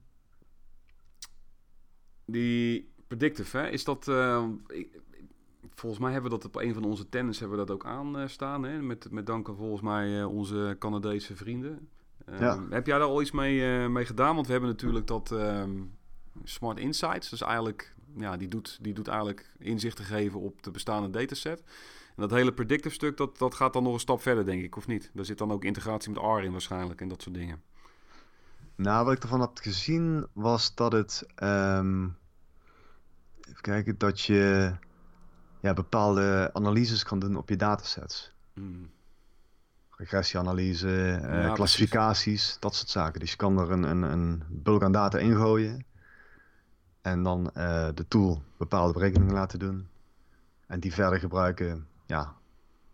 die 2.30 2.90
predictive, 3.06 3.58
hè, 3.58 3.68
is 3.68 3.84
dat... 3.84 4.08
Uh, 4.08 4.44
volgens 5.74 6.02
mij 6.02 6.12
hebben 6.12 6.30
we 6.30 6.36
dat 6.36 6.46
op 6.46 6.56
een 6.56 6.74
van 6.74 6.84
onze 6.84 7.08
tennis 7.08 7.38
hebben 7.38 7.58
we 7.58 7.64
dat 7.64 7.74
ook 7.74 7.84
aan 7.84 8.28
staan. 8.28 8.62
Hè? 8.62 8.82
Met, 8.82 9.10
met 9.10 9.26
dank 9.26 9.48
aan 9.48 9.56
volgens 9.56 9.80
mij 9.80 10.18
uh, 10.18 10.28
onze 10.28 10.76
Canadese 10.78 11.36
vrienden. 11.36 11.88
Um, 12.28 12.40
ja. 12.40 12.66
Heb 12.70 12.86
jij 12.86 12.98
daar 12.98 13.08
al 13.08 13.20
iets 13.20 13.30
mee, 13.30 13.82
uh, 13.82 13.88
mee 13.88 14.04
gedaan? 14.04 14.34
Want 14.34 14.46
we 14.46 14.52
hebben 14.52 14.70
natuurlijk 14.70 15.06
dat 15.06 15.30
um, 15.30 15.96
Smart 16.44 16.78
Insights. 16.78 17.28
Dus 17.30 17.40
eigenlijk 17.42 17.94
ja, 18.16 18.36
die, 18.36 18.48
doet, 18.48 18.78
die 18.80 18.94
doet 18.94 19.08
eigenlijk 19.08 19.52
inzichten 19.58 20.04
geven 20.04 20.40
op 20.40 20.62
de 20.62 20.70
bestaande 20.70 21.10
dataset. 21.10 21.62
En 22.16 22.28
dat 22.28 22.30
hele 22.30 22.52
predictive 22.52 22.94
stuk, 22.94 23.16
dat, 23.16 23.38
dat 23.38 23.54
gaat 23.54 23.72
dan 23.72 23.82
nog 23.82 23.92
een 23.92 24.00
stap 24.00 24.20
verder, 24.20 24.44
denk 24.44 24.62
ik, 24.62 24.76
of 24.76 24.86
niet? 24.86 25.10
Daar 25.14 25.24
zit 25.24 25.38
dan 25.38 25.52
ook 25.52 25.64
integratie 25.64 26.10
met 26.10 26.22
R 26.22 26.44
in 26.44 26.52
waarschijnlijk 26.52 27.00
en 27.00 27.08
dat 27.08 27.22
soort 27.22 27.34
dingen. 27.34 27.62
Nou, 28.74 29.04
wat 29.04 29.14
ik 29.14 29.22
ervan 29.22 29.40
heb 29.40 29.50
gezien 29.54 30.26
was 30.32 30.74
dat 30.74 30.92
het... 30.92 31.26
Um, 31.42 32.18
even 33.50 33.62
kijken, 33.62 33.98
dat 33.98 34.20
je 34.20 34.72
ja, 35.60 35.72
bepaalde 35.72 36.50
analyses 36.52 37.02
kan 37.02 37.18
doen 37.18 37.36
op 37.36 37.48
je 37.48 37.56
datasets. 37.56 38.32
Hmm. 38.54 38.90
Regressieanalyse, 39.90 41.20
uh, 41.24 41.52
klassificaties, 41.52 42.56
dat 42.60 42.74
soort 42.74 42.88
zaken. 42.88 43.20
Dus 43.20 43.30
je 43.30 43.36
kan 43.36 43.58
er 43.58 43.70
een, 43.70 43.82
een, 43.82 44.02
een 44.02 44.42
bulk 44.48 44.82
aan 44.82 44.92
data 44.92 45.18
ingooien. 45.18 45.84
En 47.00 47.22
dan 47.22 47.50
uh, 47.56 47.88
de 47.94 48.08
tool 48.08 48.42
bepaalde 48.56 48.92
berekeningen 48.92 49.34
laten 49.34 49.58
doen. 49.58 49.88
En 50.66 50.80
die 50.80 50.92
verder 50.92 51.18
gebruiken 51.18 51.86
ja, 52.06 52.34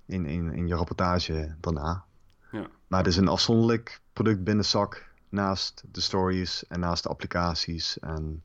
in, 0.07 0.27
in, 0.27 0.53
in 0.53 0.67
je 0.67 0.75
rapportage 0.75 1.55
daarna. 1.61 2.05
Ja. 2.51 2.67
Maar 2.87 2.99
het 2.99 3.09
is 3.09 3.17
een 3.17 3.29
afzonderlijk 3.29 4.01
product 4.13 4.45
binnen 4.45 4.65
SAC 4.65 5.11
naast 5.29 5.85
de 5.93 6.01
stories 6.01 6.67
en 6.67 6.81
naast 6.81 7.03
de 7.03 7.09
applicaties 7.09 7.99
en 7.99 8.43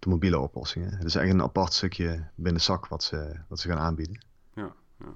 de 0.00 0.08
mobiele 0.08 0.38
oplossingen. 0.38 0.90
Het 0.90 1.04
is 1.04 1.14
echt 1.14 1.32
een 1.32 1.42
apart 1.42 1.72
stukje 1.72 2.28
binnen 2.34 2.62
SAC 2.62 2.86
wat 2.86 3.02
ze, 3.02 3.36
wat 3.48 3.58
ze 3.58 3.68
gaan 3.68 3.78
aanbieden. 3.78 4.24
Ja, 4.54 4.74
ja. 4.98 5.12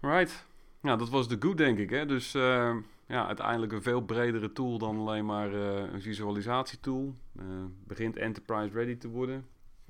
Right. 0.00 0.44
Ja, 0.82 0.96
dat 0.96 1.08
was 1.08 1.28
de 1.28 1.36
good, 1.40 1.56
denk 1.56 1.78
ik. 1.78 1.90
Hè? 1.90 2.06
Dus 2.06 2.34
uh, 2.34 2.76
ja, 3.06 3.26
uiteindelijk 3.26 3.72
een 3.72 3.82
veel 3.82 4.00
bredere 4.00 4.52
tool 4.52 4.78
dan 4.78 4.98
alleen 4.98 5.26
maar 5.26 5.52
uh, 5.52 5.92
een 5.92 6.02
visualisatietool. 6.02 7.14
Uh, 7.40 7.44
begint 7.86 8.16
enterprise 8.16 8.74
ready 8.74 8.96
te 8.96 9.08
worden. 9.08 9.46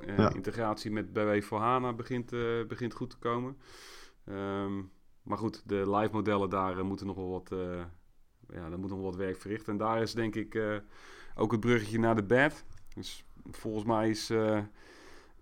Ja. 0.06 0.35
Integratie 0.35 0.91
met 0.91 1.12
BW 1.12 1.43
voor 1.43 1.61
HANA 1.61 1.93
begint, 1.93 2.31
begint 2.69 2.94
goed 2.94 3.11
te 3.11 3.17
komen. 3.17 3.56
Um, 4.29 4.91
maar 5.23 5.38
goed, 5.38 5.62
de 5.69 5.91
live 5.91 6.12
modellen 6.12 6.50
daar 6.50 6.85
moeten 6.85 7.06
nog 7.06 7.17
wel 7.17 7.31
wat, 7.31 7.49
ja, 8.49 8.69
daar 8.69 8.79
moet 8.79 8.91
nog 8.91 8.99
wel 8.99 9.11
wat 9.11 9.17
werk 9.17 9.37
verrichten. 9.37 9.73
En 9.73 9.79
daar 9.79 10.02
is 10.02 10.14
denk 10.14 10.35
ik 10.35 10.82
ook 11.35 11.50
het 11.50 11.61
bruggetje 11.61 11.99
naar 11.99 12.17
de 12.17 12.25
bed. 12.25 12.64
Dus 12.94 13.25
volgens 13.50 13.85
mij 13.85 14.11
is 14.11 14.31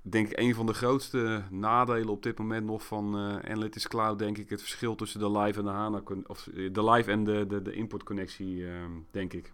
denk 0.02 0.31
ik 0.31 0.38
een 0.38 0.54
van 0.54 0.66
de 0.66 0.75
grootste 0.75 1.43
nadelen 1.50 2.08
op 2.08 2.22
dit 2.22 2.38
moment 2.38 2.66
nog 2.66 2.87
van 2.87 3.19
uh, 3.19 3.37
Analytics 3.37 3.88
Cloud, 3.88 4.19
denk 4.19 4.38
ik, 4.38 4.50
het 4.50 4.60
verschil 4.60 4.94
tussen 4.94 5.20
de 5.20 5.31
live 5.38 5.58
en 5.58 5.64
de 5.64 5.70
HANA, 5.70 6.02
of 6.26 6.46
eh, 6.46 6.72
de 6.72 6.90
live 6.90 7.10
en 7.10 7.25
de, 7.25 7.46
de, 7.46 7.62
de 7.62 7.72
importconnectie, 7.72 8.56
uh, 8.56 8.72
denk 9.10 9.32
ik. 9.32 9.52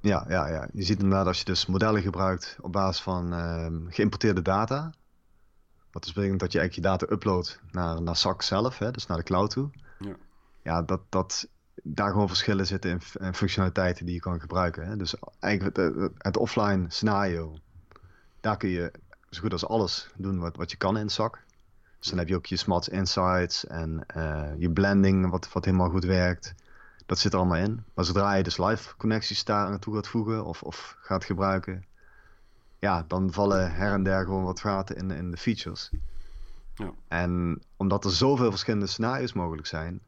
Ja, 0.00 0.24
ja, 0.28 0.48
ja, 0.48 0.68
je 0.72 0.82
ziet 0.82 0.98
inderdaad 0.98 1.26
als 1.26 1.38
je 1.38 1.44
dus 1.44 1.66
modellen 1.66 2.02
gebruikt 2.02 2.56
op 2.60 2.72
basis 2.72 3.02
van 3.02 3.32
uh, 3.32 3.66
geïmporteerde 3.88 4.42
data. 4.42 4.92
Wat 5.90 6.02
dus 6.02 6.12
betekent 6.12 6.40
dat 6.40 6.52
je 6.52 6.58
eigenlijk 6.58 6.88
je 6.88 6.96
data 6.96 7.14
uploadt 7.14 7.60
naar, 7.70 8.02
naar 8.02 8.16
SAC 8.16 8.42
zelf, 8.42 8.78
hè, 8.78 8.90
dus 8.90 9.06
naar 9.06 9.16
de 9.16 9.22
cloud 9.22 9.50
toe. 9.50 9.70
Ja, 9.98 10.16
ja 10.62 10.82
dat, 10.82 11.00
dat 11.08 11.48
daar 11.82 12.10
gewoon 12.10 12.28
verschillen 12.28 12.66
zitten 12.66 12.90
in, 12.90 13.00
in 13.26 13.34
functionaliteiten 13.34 14.04
die 14.04 14.14
je 14.14 14.20
kan 14.20 14.40
gebruiken. 14.40 14.86
Hè. 14.86 14.96
Dus 14.96 15.14
eigenlijk 15.38 15.76
het, 15.76 16.12
het 16.18 16.36
offline 16.36 16.84
scenario, 16.88 17.58
daar 18.46 18.56
kun 18.56 18.68
je 18.68 18.92
zo 19.30 19.40
goed 19.40 19.52
als 19.52 19.66
alles 19.66 20.10
doen 20.16 20.38
wat, 20.38 20.56
wat 20.56 20.70
je 20.70 20.76
kan 20.76 20.98
in 20.98 21.10
zak. 21.10 21.44
Dus 21.98 22.08
dan 22.08 22.18
heb 22.18 22.28
je 22.28 22.34
ook 22.34 22.46
je 22.46 22.56
smart 22.56 22.88
insights 22.88 23.66
en 23.66 24.06
uh, 24.16 24.50
je 24.58 24.70
blending, 24.70 25.30
wat, 25.30 25.52
wat 25.52 25.64
helemaal 25.64 25.90
goed 25.90 26.04
werkt. 26.04 26.54
Dat 27.06 27.18
zit 27.18 27.32
er 27.32 27.38
allemaal 27.38 27.58
in. 27.58 27.84
Maar 27.94 28.04
zodra 28.04 28.34
je 28.34 28.42
dus 28.42 28.58
live 28.58 28.96
connecties 28.96 29.44
daar 29.44 29.70
naartoe 29.70 29.94
gaat 29.94 30.08
voegen 30.08 30.44
of, 30.44 30.62
of 30.62 30.96
gaat 31.00 31.24
gebruiken, 31.24 31.84
ja, 32.78 33.04
dan 33.08 33.32
vallen 33.32 33.72
her 33.72 33.92
en 33.92 34.02
der 34.02 34.24
gewoon 34.24 34.44
wat 34.44 34.60
gaten 34.60 34.96
in, 34.96 35.10
in 35.10 35.30
de 35.30 35.36
features. 35.36 35.90
Ja. 36.74 36.92
En 37.08 37.62
omdat 37.76 38.04
er 38.04 38.10
zoveel 38.10 38.50
verschillende 38.50 38.86
scenario's 38.86 39.32
mogelijk 39.32 39.66
zijn, 39.66 40.00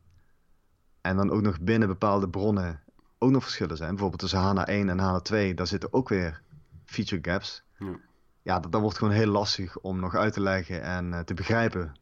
en 1.00 1.16
dan 1.16 1.30
ook 1.30 1.42
nog 1.42 1.60
binnen 1.60 1.88
bepaalde 1.88 2.28
bronnen 2.28 2.80
ook 3.18 3.30
nog 3.30 3.42
verschillen 3.42 3.76
zijn, 3.76 3.90
bijvoorbeeld 3.90 4.20
tussen 4.20 4.38
HANA 4.38 4.66
1 4.66 4.88
en 4.88 4.98
HANA 4.98 5.20
2, 5.20 5.54
daar 5.54 5.66
zitten 5.66 5.92
ook 5.92 6.08
weer 6.08 6.42
feature 6.84 7.30
gaps. 7.30 7.62
Ja 7.78 8.06
ja, 8.48 8.60
dat, 8.60 8.80
wordt 8.80 8.98
gewoon 8.98 9.12
heel 9.12 9.26
lastig 9.26 9.78
om 9.78 10.00
nog 10.00 10.14
uit 10.14 10.32
te 10.32 10.40
leggen 10.40 10.82
en 10.82 11.06
uh, 11.06 11.20
te 11.20 11.34
begrijpen 11.34 11.92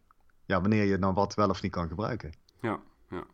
ja, 0.45 0.61
wanneer 0.61 0.85
je 0.85 0.97
nou 0.97 1.15
wat 1.15 1.35
wel 1.35 1.49
of 1.49 1.63
niet 1.63 1.73
kan 1.73 1.89
gebruiken. 1.89 2.33
Ja, 2.61 2.81
ja. 3.11 3.25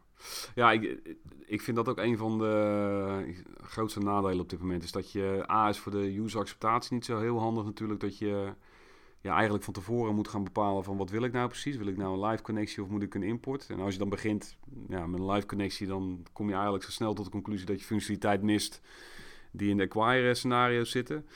ja 0.54 0.73
ik, 0.73 1.00
ik 1.45 1.61
vind 1.61 1.76
dat 1.76 1.88
ook 1.88 1.99
een 1.99 2.16
van 2.16 2.38
de 2.38 3.42
grootste 3.62 4.00
nadelen 4.00 4.40
op 4.40 4.50
dit 4.50 4.61
moment. 4.61 4.85
Is 4.85 4.92
dat 4.92 5.12
je, 5.12 5.45
A 5.50 5.69
is 5.69 5.78
voor 5.78 5.92
de 5.92 6.19
user 6.19 6.40
acceptatie 6.40 6.95
niet 6.95 7.04
zo 7.04 7.19
heel 7.19 7.38
handig 7.38 7.64
natuurlijk, 7.64 8.00
dat 8.00 8.19
je 8.19 8.52
ja, 9.21 9.33
eigenlijk 9.35 9.64
van 9.64 9.75
tevoren 9.75 10.14
moet 10.14 10.28
gaan 10.28 10.45
bepalen 10.45 10.85
van 10.85 10.97
wat 10.97 11.11
wil 11.11 11.23
ik 11.23 11.33
nou 11.33 11.49
precies? 11.49 11.76
Wil 11.76 11.87
ik 11.87 11.97
nou 11.97 12.14
een 12.14 12.28
live 12.28 12.42
connectie 12.42 12.83
of 12.83 12.88
moet 12.88 13.02
ik 13.02 13.14
een 13.14 13.23
import? 13.23 13.66
En 13.71 13.81
als 13.81 13.92
je 13.92 13.99
dan 13.99 14.09
begint 14.09 14.57
ja, 14.88 15.07
met 15.07 15.21
een 15.21 15.31
live 15.31 15.47
connectie, 15.47 15.87
dan 15.87 16.26
kom 16.33 16.47
je 16.47 16.54
eigenlijk 16.54 16.85
zo 16.85 16.90
snel 16.90 17.14
tot 17.14 17.25
de 17.25 17.31
conclusie 17.31 17.66
dat 17.66 17.81
je 17.81 17.87
functionaliteit 17.87 18.42
mist 18.42 18.81
die 19.50 19.71
in 19.71 19.76
de 19.76 19.83
acquire 19.83 20.35
scenario's 20.35 20.90
zitten. 20.90 21.26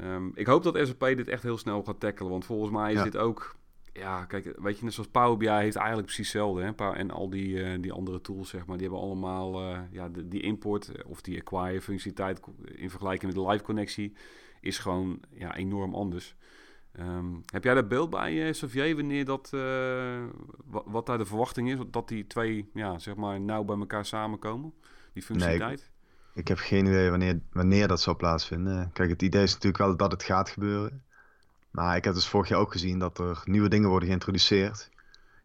Um, 0.00 0.30
ik 0.34 0.46
hoop 0.46 0.62
dat 0.62 0.78
SAP 0.86 1.00
dit 1.00 1.28
echt 1.28 1.42
heel 1.42 1.58
snel 1.58 1.82
gaat 1.82 2.00
tackelen. 2.00 2.30
Want 2.30 2.44
volgens 2.44 2.70
mij 2.70 2.92
is 2.92 3.02
dit 3.02 3.16
ook... 3.16 3.56
Ja, 3.92 4.24
kijk, 4.24 4.54
weet 4.58 4.78
je, 4.78 4.84
net 4.84 4.92
zoals 4.92 5.08
Power 5.08 5.36
BI 5.36 5.48
heeft 5.48 5.76
eigenlijk 5.76 6.06
precies 6.06 6.32
hetzelfde. 6.32 6.62
Hè? 6.62 6.92
En 6.92 7.10
al 7.10 7.30
die, 7.30 7.48
uh, 7.48 7.82
die 7.82 7.92
andere 7.92 8.20
tools, 8.20 8.48
zeg 8.48 8.66
maar, 8.66 8.78
die 8.78 8.86
hebben 8.88 9.06
allemaal... 9.06 9.62
Uh, 9.62 9.78
ja, 9.90 10.08
de, 10.08 10.28
die 10.28 10.40
import 10.40 11.04
of 11.06 11.20
die 11.20 11.40
acquire 11.40 11.80
functionaliteit 11.80 12.40
in 12.64 12.90
vergelijking 12.90 13.34
met 13.34 13.42
de 13.42 13.48
live 13.50 13.64
connectie... 13.64 14.16
is 14.60 14.78
gewoon 14.78 15.20
ja, 15.30 15.56
enorm 15.56 15.94
anders. 15.94 16.36
Um, 17.00 17.40
heb 17.52 17.64
jij 17.64 17.74
dat 17.74 17.88
beeld 17.88 18.10
bij, 18.10 18.46
uh, 18.46 18.50
Xavier, 18.50 18.96
wanneer 18.96 19.24
dat... 19.24 19.50
wat, 20.64 20.84
wat 20.86 21.06
daar 21.06 21.18
de 21.18 21.24
verwachting 21.24 21.70
is? 21.70 21.78
Dat 21.90 22.08
die 22.08 22.26
twee, 22.26 22.70
ja, 22.74 22.98
zeg 22.98 23.14
maar, 23.16 23.40
nauw 23.40 23.64
bij 23.64 23.76
elkaar 23.76 24.04
samenkomen? 24.04 24.74
Die 25.12 25.22
functionaliteit? 25.22 25.91
Ik 26.34 26.48
heb 26.48 26.58
geen 26.58 26.86
idee 26.86 27.10
wanneer, 27.10 27.40
wanneer 27.52 27.88
dat 27.88 28.00
zal 28.00 28.16
plaatsvinden. 28.16 28.90
Kijk, 28.92 29.10
het 29.10 29.22
idee 29.22 29.42
is 29.42 29.52
natuurlijk 29.52 29.82
wel 29.82 29.96
dat 29.96 30.12
het 30.12 30.22
gaat 30.22 30.48
gebeuren. 30.48 31.02
Maar 31.70 31.96
ik 31.96 32.04
heb 32.04 32.14
dus 32.14 32.28
vorig 32.28 32.48
jaar 32.48 32.58
ook 32.58 32.72
gezien 32.72 32.98
dat 32.98 33.18
er 33.18 33.42
nieuwe 33.44 33.68
dingen 33.68 33.88
worden 33.88 34.08
geïntroduceerd. 34.08 34.90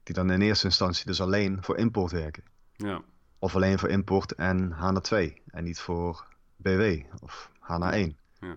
Die 0.04 0.16
dan 0.16 0.32
in 0.32 0.42
eerste 0.42 0.66
instantie 0.66 1.06
dus 1.06 1.22
alleen 1.22 1.58
voor 1.62 1.78
import 1.78 2.12
werken. 2.12 2.44
Ja. 2.76 3.02
Of 3.40 3.56
alleen 3.56 3.80
voor 3.80 3.90
import 3.90 4.32
en 4.32 4.72
HANA 4.72 5.00
2 5.00 5.42
en 5.48 5.64
niet 5.64 5.80
voor 5.80 6.26
BW 6.56 7.04
of 7.22 7.52
HANA 7.60 7.94
1. 7.94 8.18
Ja, 8.40 8.48
ja. 8.48 8.56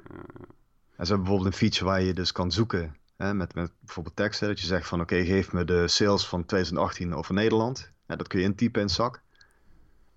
En 0.97 1.07
ze 1.07 1.13
hebben 1.13 1.19
bijvoorbeeld 1.19 1.47
een 1.47 1.59
feature 1.59 1.85
waar 1.85 2.03
je 2.03 2.15
dus 2.15 2.33
kan 2.33 2.53
zoeken 2.53 2.97
hè, 3.17 3.35
met, 3.35 3.55
met 3.55 3.73
bijvoorbeeld 3.81 4.17
teksten. 4.17 4.49
Dat 4.49 4.61
je 4.61 4.67
zegt 4.67 4.89
van 4.89 5.01
oké, 5.01 5.25
geef 5.25 5.53
me 5.53 5.65
de 5.65 5.89
sales 5.89 6.27
van 6.27 6.45
2018 6.45 7.15
over 7.15 7.35
Nederland. 7.35 7.91
Dat 8.07 8.29
kun 8.29 8.39
je 8.39 8.45
intypen 8.45 8.83
in 8.83 8.89
zak. 8.89 9.23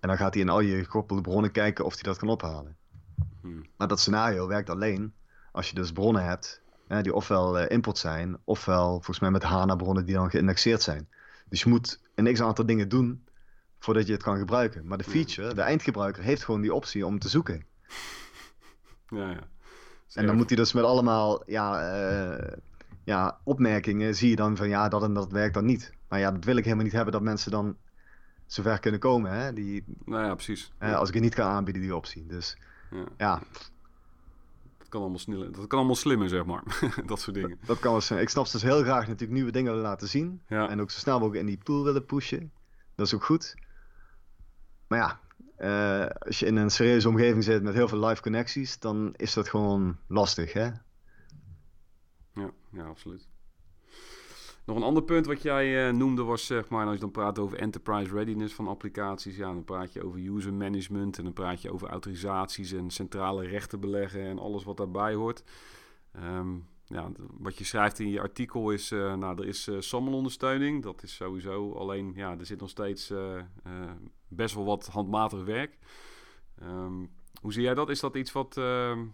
En 0.03 0.09
dan 0.09 0.17
gaat 0.17 0.33
hij 0.33 0.43
in 0.43 0.49
al 0.49 0.59
je 0.59 0.83
gekoppelde 0.83 1.21
bronnen 1.21 1.51
kijken 1.51 1.85
of 1.85 1.93
hij 1.93 2.03
dat 2.03 2.17
kan 2.17 2.29
ophalen. 2.29 2.75
Hmm. 3.41 3.65
Maar 3.77 3.87
dat 3.87 3.99
scenario 3.99 4.47
werkt 4.47 4.69
alleen 4.69 5.13
als 5.51 5.69
je 5.69 5.75
dus 5.75 5.91
bronnen 5.91 6.23
hebt 6.23 6.61
hè, 6.87 7.01
die 7.01 7.13
ofwel 7.13 7.59
eh, 7.59 7.69
import 7.69 7.97
zijn, 7.97 8.37
ofwel 8.43 8.89
volgens 8.89 9.19
mij 9.19 9.31
met 9.31 9.43
HANA-bronnen 9.43 10.05
die 10.05 10.15
dan 10.15 10.29
geïndexeerd 10.29 10.81
zijn. 10.81 11.09
Dus 11.49 11.63
je 11.63 11.69
moet 11.69 11.99
een 12.15 12.33
x 12.33 12.41
aantal 12.41 12.65
dingen 12.65 12.89
doen 12.89 13.25
voordat 13.79 14.07
je 14.07 14.13
het 14.13 14.23
kan 14.23 14.37
gebruiken. 14.37 14.87
Maar 14.87 14.97
de 14.97 15.03
feature, 15.03 15.53
de 15.53 15.61
eindgebruiker, 15.61 16.23
heeft 16.23 16.43
gewoon 16.43 16.61
die 16.61 16.73
optie 16.73 17.05
om 17.05 17.19
te 17.19 17.29
zoeken. 17.29 17.65
ja, 19.07 19.29
ja. 19.29 19.47
En 20.13 20.25
dan 20.25 20.35
moet 20.35 20.49
hij 20.49 20.57
dus 20.57 20.73
met 20.73 20.83
allemaal 20.83 21.43
ja, 21.45 21.91
eh, 21.91 22.57
ja, 23.03 23.39
opmerkingen, 23.43 24.15
zie 24.15 24.29
je 24.29 24.35
dan 24.35 24.57
van 24.57 24.69
ja, 24.69 24.89
dat 24.89 25.03
en 25.03 25.13
dat 25.13 25.31
werkt 25.31 25.53
dan 25.53 25.65
niet. 25.65 25.93
Maar 26.07 26.19
ja, 26.19 26.31
dat 26.31 26.43
wil 26.43 26.57
ik 26.57 26.63
helemaal 26.63 26.85
niet 26.85 26.93
hebben 26.93 27.13
dat 27.13 27.21
mensen 27.21 27.51
dan 27.51 27.77
zover 28.45 28.79
kunnen 28.79 28.99
komen. 28.99 29.31
Hè? 29.31 29.53
Die, 29.53 29.83
Nou 30.05 30.23
ja, 30.25 30.33
precies. 30.33 30.71
als 30.79 31.07
ik 31.07 31.13
het 31.13 31.23
niet 31.23 31.35
kan 31.35 31.47
aanbieden, 31.47 31.81
die 31.81 31.95
optie. 31.95 32.25
Dus 32.25 32.57
Ja. 32.91 33.05
ja, 33.17 33.41
Dat 34.77 34.89
kan 34.89 35.01
allemaal 35.01 35.19
sneller. 35.19 35.51
Dat 35.51 35.67
kan 35.67 35.77
allemaal 35.77 35.95
slimmer, 35.95 36.29
zeg 36.29 36.45
maar. 36.45 36.63
dat 37.05 37.19
soort 37.19 37.35
dingen. 37.35 37.57
dat 37.65 37.79
kan 37.79 37.91
wel 37.91 38.01
zijn. 38.01 38.21
Ik 38.21 38.29
snap 38.29 38.45
ze 38.45 38.51
dus 38.51 38.61
heel 38.61 38.81
graag 38.81 39.07
natuurlijk 39.07 39.31
nieuwe 39.31 39.51
dingen 39.51 39.71
willen 39.71 39.87
laten 39.87 40.07
zien. 40.07 40.41
Ja. 40.47 40.69
En 40.69 40.81
ook 40.81 40.91
zo 40.91 40.99
snel 40.99 41.19
mogelijk 41.19 41.41
in 41.41 41.47
die 41.47 41.63
pool 41.63 41.83
willen 41.83 42.05
pushen. 42.05 42.51
Dat 42.95 43.05
is 43.05 43.13
ook 43.13 43.23
goed. 43.23 43.55
Maar 44.87 44.99
ja, 44.99 45.19
eh, 45.55 46.15
als 46.19 46.39
je 46.39 46.45
in 46.45 46.55
een 46.55 46.71
serieuze 46.71 47.07
omgeving 47.07 47.43
zit 47.43 47.63
met 47.63 47.73
heel 47.73 47.87
veel 47.87 48.05
live 48.05 48.21
connecties, 48.21 48.79
dan 48.79 49.13
is 49.15 49.33
dat 49.33 49.49
gewoon 49.49 49.97
lastig. 50.07 50.53
Hè? 50.53 50.69
Ja, 52.33 52.51
ja, 52.71 52.83
absoluut. 52.83 53.27
Nog 54.65 54.75
een 54.75 54.83
ander 54.83 55.03
punt 55.03 55.25
wat 55.25 55.41
jij 55.41 55.87
eh, 55.87 55.93
noemde 55.93 56.23
was, 56.23 56.45
zeg 56.45 56.69
maar, 56.69 56.85
als 56.85 56.93
je 56.93 56.99
dan 56.99 57.11
praat 57.11 57.39
over 57.39 57.57
enterprise 57.57 58.13
readiness 58.13 58.53
van 58.53 58.67
applicaties, 58.67 59.35
ja, 59.35 59.53
dan 59.53 59.63
praat 59.63 59.93
je 59.93 60.05
over 60.05 60.19
user 60.19 60.53
management 60.53 61.17
en 61.17 61.23
dan 61.23 61.33
praat 61.33 61.61
je 61.61 61.71
over 61.71 61.89
autorisaties 61.89 62.71
en 62.71 62.89
centrale 62.89 63.47
rechten 63.47 63.79
beleggen 63.79 64.21
en 64.21 64.39
alles 64.39 64.63
wat 64.63 64.77
daarbij 64.77 65.13
hoort. 65.13 65.43
Ehm, 66.11 66.55
ja, 66.85 67.11
wat 67.37 67.57
je 67.57 67.63
schrijft 67.63 67.99
in 67.99 68.09
je 68.09 68.19
artikel 68.19 68.71
is, 68.71 68.91
eh, 68.91 69.13
nou, 69.13 69.41
er 69.41 69.47
is 69.47 69.67
eh 69.67 69.75
SAML-ondersteuning, 69.79 70.83
dat 70.83 71.03
is 71.03 71.15
sowieso, 71.15 71.73
alleen, 71.73 72.13
ja, 72.15 72.37
er 72.39 72.45
zit 72.45 72.59
nog 72.59 72.69
steeds 72.69 73.13
best 74.27 74.55
wel 74.55 74.65
wat 74.65 74.87
handmatig 74.87 75.43
werk. 75.43 75.77
Ehm, 76.59 77.05
hoe 77.41 77.53
zie 77.53 77.63
jij 77.63 77.73
dat? 77.73 77.89
Is 77.89 77.99
dat 77.99 78.15
iets 78.15 78.31
wat, 78.31 78.57
ehm, 78.57 79.05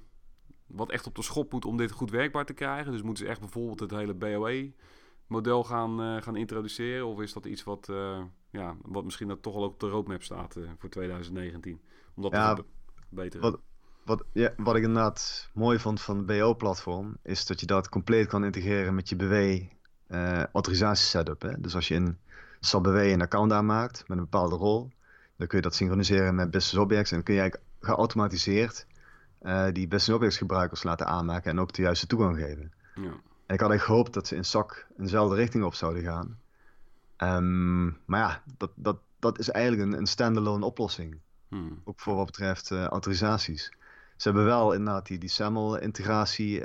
wat 0.67 0.91
echt 0.91 1.07
op 1.07 1.15
de 1.15 1.21
schop 1.21 1.51
moet 1.51 1.65
om 1.65 1.77
dit 1.77 1.91
goed 1.91 2.09
werkbaar 2.09 2.45
te 2.45 2.53
krijgen? 2.53 2.91
Dus 2.91 3.01
moeten 3.01 3.23
ze 3.23 3.29
echt 3.29 3.39
bijvoorbeeld 3.39 3.79
het 3.79 3.91
hele 3.91 4.15
BOE-model 5.29 5.63
gaan, 5.63 6.01
eh, 6.01 6.21
gaan 6.21 6.35
introduceren? 6.35 7.05
Of 7.07 7.19
is 7.21 7.33
dat 7.33 7.45
iets 7.45 7.63
wat, 7.63 7.89
eh, 7.89 8.21
ja, 8.49 8.75
wat 8.81 9.03
misschien 9.03 9.27
dat 9.27 9.41
toch 9.41 9.55
al 9.55 9.63
ook 9.63 9.73
op 9.73 9.79
de 9.79 9.89
roadmap 9.89 10.23
staat 10.23 10.55
eh, 10.55 10.63
voor 10.77 10.89
2019? 10.89 11.79
Om 12.15 12.23
dat 12.23 12.31
Ja, 12.31 12.53
te 12.53 12.63
verbeteren. 13.07 13.51
wat- 13.51 13.59
Wat, 14.05 14.23
ja, 14.33 14.53
wat 14.57 14.75
ik 14.75 14.83
inderdaad 14.83 15.49
mooi 15.53 15.79
vond 15.79 16.01
van 16.01 16.17
het 16.17 16.25
BO-platform, 16.25 17.17
is 17.23 17.45
dat 17.45 17.59
je 17.59 17.65
dat 17.65 17.89
compleet 17.89 18.27
kan 18.27 18.43
integreren 18.43 18.95
met 18.95 19.09
je 19.09 19.15
BW 19.15 19.33
eh 20.07 20.43
autorisatie 20.53 21.05
setup. 21.05 21.41
Hè? 21.41 21.59
Dus 21.61 21.75
als 21.75 21.87
je 21.87 21.93
in 21.95 22.17
SAP 22.59 22.83
BW 22.83 22.95
een 22.95 23.21
account 23.21 23.51
aanmaakt 23.51 24.07
met 24.07 24.17
een 24.17 24.23
bepaalde 24.23 24.55
rol, 24.55 24.91
dan 25.35 25.47
kun 25.47 25.57
je 25.57 25.63
dat 25.63 25.75
synchroniseren 25.75 26.35
met 26.35 26.51
Business 26.51 26.77
Objects 26.83 27.09
en 27.09 27.15
dan 27.15 27.25
kun 27.25 27.33
je 27.33 27.39
eigenlijk 27.39 27.69
geautomatiseerd 27.79 28.87
die 29.73 29.87
Business 29.87 30.09
Objects 30.09 30.37
gebruikers 30.37 30.83
laten 30.83 31.05
aanmaken 31.07 31.51
en 31.51 31.59
ook 31.59 31.73
de 31.73 31.81
juiste 31.81 32.07
toegang 32.07 32.37
geven. 32.37 32.71
Ja. 32.95 33.11
En 33.49 33.55
ik 33.55 33.61
had 33.61 33.71
echt 33.71 33.83
gehoopt 33.83 34.13
dat 34.13 34.27
ze 34.27 34.35
in 34.35 34.45
SAC 34.45 34.87
eenzelfde 34.97 35.35
richting 35.35 35.63
op 35.63 35.73
zouden 35.73 36.03
gaan. 36.03 36.39
Ehm, 37.15 37.85
maar 37.85 38.19
ja, 38.19 38.43
dat, 38.57 38.71
dat, 38.75 38.97
dat 39.19 39.39
is 39.39 39.49
eigenlijk 39.49 39.91
een, 39.91 39.97
een 39.97 40.07
standalone 40.07 40.65
oplossing. 40.65 41.19
Hmm. 41.47 41.81
Ook 41.83 41.99
voor 41.99 42.15
wat 42.15 42.25
betreft 42.25 42.71
eh, 42.71 42.85
autorisaties. 42.85 43.71
Ze 44.17 44.27
hebben 44.27 44.45
wel 44.45 44.73
inderdaad 44.73 45.05
die, 45.07 45.17
die 45.17 45.29
SAML-integratie, 45.29 46.61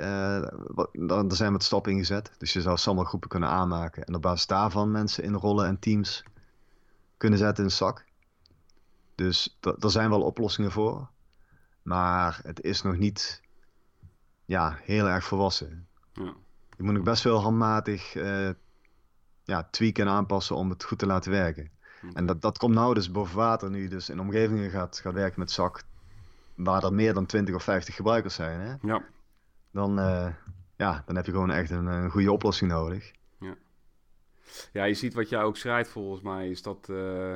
wat- 0.67 0.89
daar, 0.93 1.23
zijn 1.27 1.51
wat 1.51 1.63
stappen 1.63 1.91
in 1.91 1.97
gezet. 1.97 2.31
Dus 2.37 2.53
je 2.53 2.61
zou 2.61 2.77
SAML-groepen 2.77 3.29
kunnen 3.29 3.49
aanmaken 3.49 4.03
en 4.03 4.15
op 4.15 4.21
basis 4.21 4.47
daarvan 4.47 4.91
mensen 4.91 5.23
in 5.23 5.33
rollen 5.33 5.67
en 5.67 5.79
teams 5.79 6.23
kunnen 7.17 7.39
zetten 7.39 7.63
in 7.63 7.71
SAC. 7.71 8.05
Dus 9.15 9.57
daar 9.59 9.91
zijn 9.91 10.09
wel 10.09 10.21
oplossingen 10.21 10.71
voor. 10.71 11.09
Maar 11.81 12.39
het 12.43 12.61
is 12.61 12.81
nog 12.81 12.97
niet 12.97 13.41
ja, 14.45 14.79
heel 14.81 15.07
erg 15.07 15.23
volwassen. 15.25 15.87
Ja. 16.13 16.33
Je 16.77 16.83
moet 16.83 16.93
nog 16.93 17.03
best 17.03 17.23
wel 17.23 17.41
handmatig 17.41 18.15
eh, 18.15 18.49
ja, 19.43 19.67
tweaken 19.71 20.07
en 20.07 20.13
aanpassen 20.13 20.55
om 20.55 20.69
het 20.69 20.83
goed 20.83 20.99
te 20.99 21.05
laten 21.05 21.31
werken. 21.31 21.69
En 22.13 22.25
dat, 22.25 22.41
dat 22.41 22.57
komt 22.57 22.73
nou 22.73 22.93
dus 22.93 23.11
boven 23.11 23.35
water 23.35 23.69
nu 23.69 23.81
je 23.81 23.89
dus 23.89 24.09
in 24.09 24.19
omgevingen 24.19 24.69
gaat, 24.69 24.99
gaat 24.99 25.13
werken 25.13 25.39
met 25.39 25.51
zak 25.51 25.83
waar 26.55 26.83
er 26.83 26.93
meer 26.93 27.13
dan 27.13 27.25
20 27.25 27.55
of 27.55 27.63
50 27.63 27.95
gebruikers 27.95 28.35
zijn. 28.35 28.59
Hè? 28.59 28.75
Ja. 28.81 29.03
Dan, 29.71 29.99
eh, 29.99 30.33
ja, 30.75 31.03
dan 31.05 31.15
heb 31.15 31.25
je 31.25 31.31
gewoon 31.31 31.51
echt 31.51 31.69
een, 31.69 31.85
een 31.85 32.09
goede 32.09 32.31
oplossing 32.31 32.71
nodig. 32.71 33.11
ja, 34.71 34.83
je 34.83 34.93
ziet 34.93 35.13
wat 35.13 35.29
jij 35.29 35.41
ook 35.41 35.57
schrijft 35.57 35.89
volgens 35.89 36.21
mij, 36.21 36.49
is 36.49 36.61
dat 36.61 36.89
eh, 36.89 37.35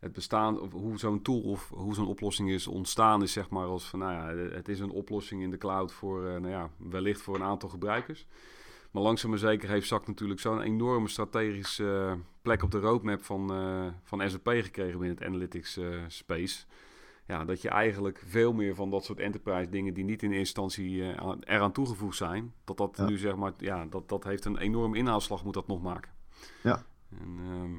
het 0.00 0.12
bestaan, 0.12 0.60
of 0.60 0.72
hoe 0.72 0.98
zo'n 0.98 1.22
tool 1.22 1.40
of 1.40 1.68
hoe 1.68 1.94
zo'n 1.94 2.06
oplossing 2.06 2.50
is 2.50 2.66
ontstaan, 2.66 3.22
is 3.22 3.32
zeg 3.32 3.50
maar 3.50 3.66
als 3.66 3.84
van, 3.88 3.98
nou 3.98 4.12
ja, 4.12 4.42
het 4.54 4.68
is 4.68 4.80
een 4.80 4.90
oplossing 4.90 5.42
in 5.42 5.50
de 5.50 5.58
cloud 5.58 5.92
voor, 5.92 6.26
eh, 6.26 6.30
nou 6.40 6.48
ja, 6.48 6.70
wellicht 6.76 7.20
voor 7.22 7.34
een 7.34 7.42
aantal 7.42 7.68
gebruikers. 7.68 8.26
Maar 8.90 9.02
langzaam 9.02 9.30
maar 9.30 9.38
zeker 9.38 9.68
heeft 9.68 9.86
SAC 9.86 10.06
natuurlijk 10.06 10.40
zo'n 10.40 10.60
enorme 10.60 11.08
strategische 11.08 12.06
eh, 12.10 12.18
plek 12.42 12.62
op 12.62 12.70
de 12.70 12.78
roadmap 12.80 13.22
van, 13.24 13.52
eh, 13.52 13.86
van 14.04 14.30
SAP 14.30 14.48
gekregen 14.48 14.98
binnen 14.98 15.16
het 15.18 15.26
analytics 15.26 15.78
space. 16.06 16.64
Ja, 17.26 17.44
dat 17.44 17.62
je 17.62 17.68
eigenlijk 17.68 18.22
veel 18.26 18.52
meer 18.52 18.74
van 18.74 18.90
dat 18.90 19.04
soort 19.04 19.18
enterprise 19.18 19.70
dingen 19.70 19.94
die 19.94 20.04
niet 20.04 20.22
in 20.22 20.28
eerste 20.32 20.60
instantie 20.60 21.04
aan- 21.16 21.42
eraan 21.44 21.72
toegevoegd 21.72 22.16
zijn, 22.16 22.52
dat 22.64 22.76
dat 22.76 22.96
Ja. 22.96 23.04
nu 23.04 23.18
zeg 23.18 23.36
maar, 23.36 23.52
ja, 23.56 23.86
dat, 23.86 24.08
dat 24.08 24.24
heeft 24.24 24.44
een 24.44 24.58
enorme 24.58 24.96
inhaalslag 24.96 25.44
moet 25.44 25.54
dat 25.54 25.66
nog 25.66 25.82
maken. 25.82 26.12
Ja. 26.62 26.84
En, 27.10 27.38
ehm, 27.38 27.72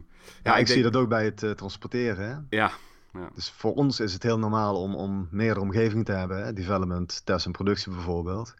Ja, 0.44 0.58
ik, 0.58 0.68
zie 0.68 0.84
dat 0.84 0.96
ook 0.96 1.10
bij 1.10 1.26
het 1.26 1.44
eh, 1.44 1.52
transporteren. 1.52 2.30
Hè? 2.30 2.58
Ja, 2.58 2.72
Dus 3.34 3.50
voor 3.52 3.74
ons 3.74 4.00
is 4.00 4.14
het 4.14 4.24
heel 4.24 4.40
normaal 4.40 4.82
om, 4.82 4.96
om 4.96 5.28
meerdere 5.32 5.60
omgevingen 5.60 6.06
te 6.06 6.12
hebben. 6.12 6.44
Hè? 6.46 6.54
Development, 6.54 7.26
test 7.26 7.46
en 7.46 7.52
productie 7.52 7.92
bijvoorbeeld. 7.92 8.54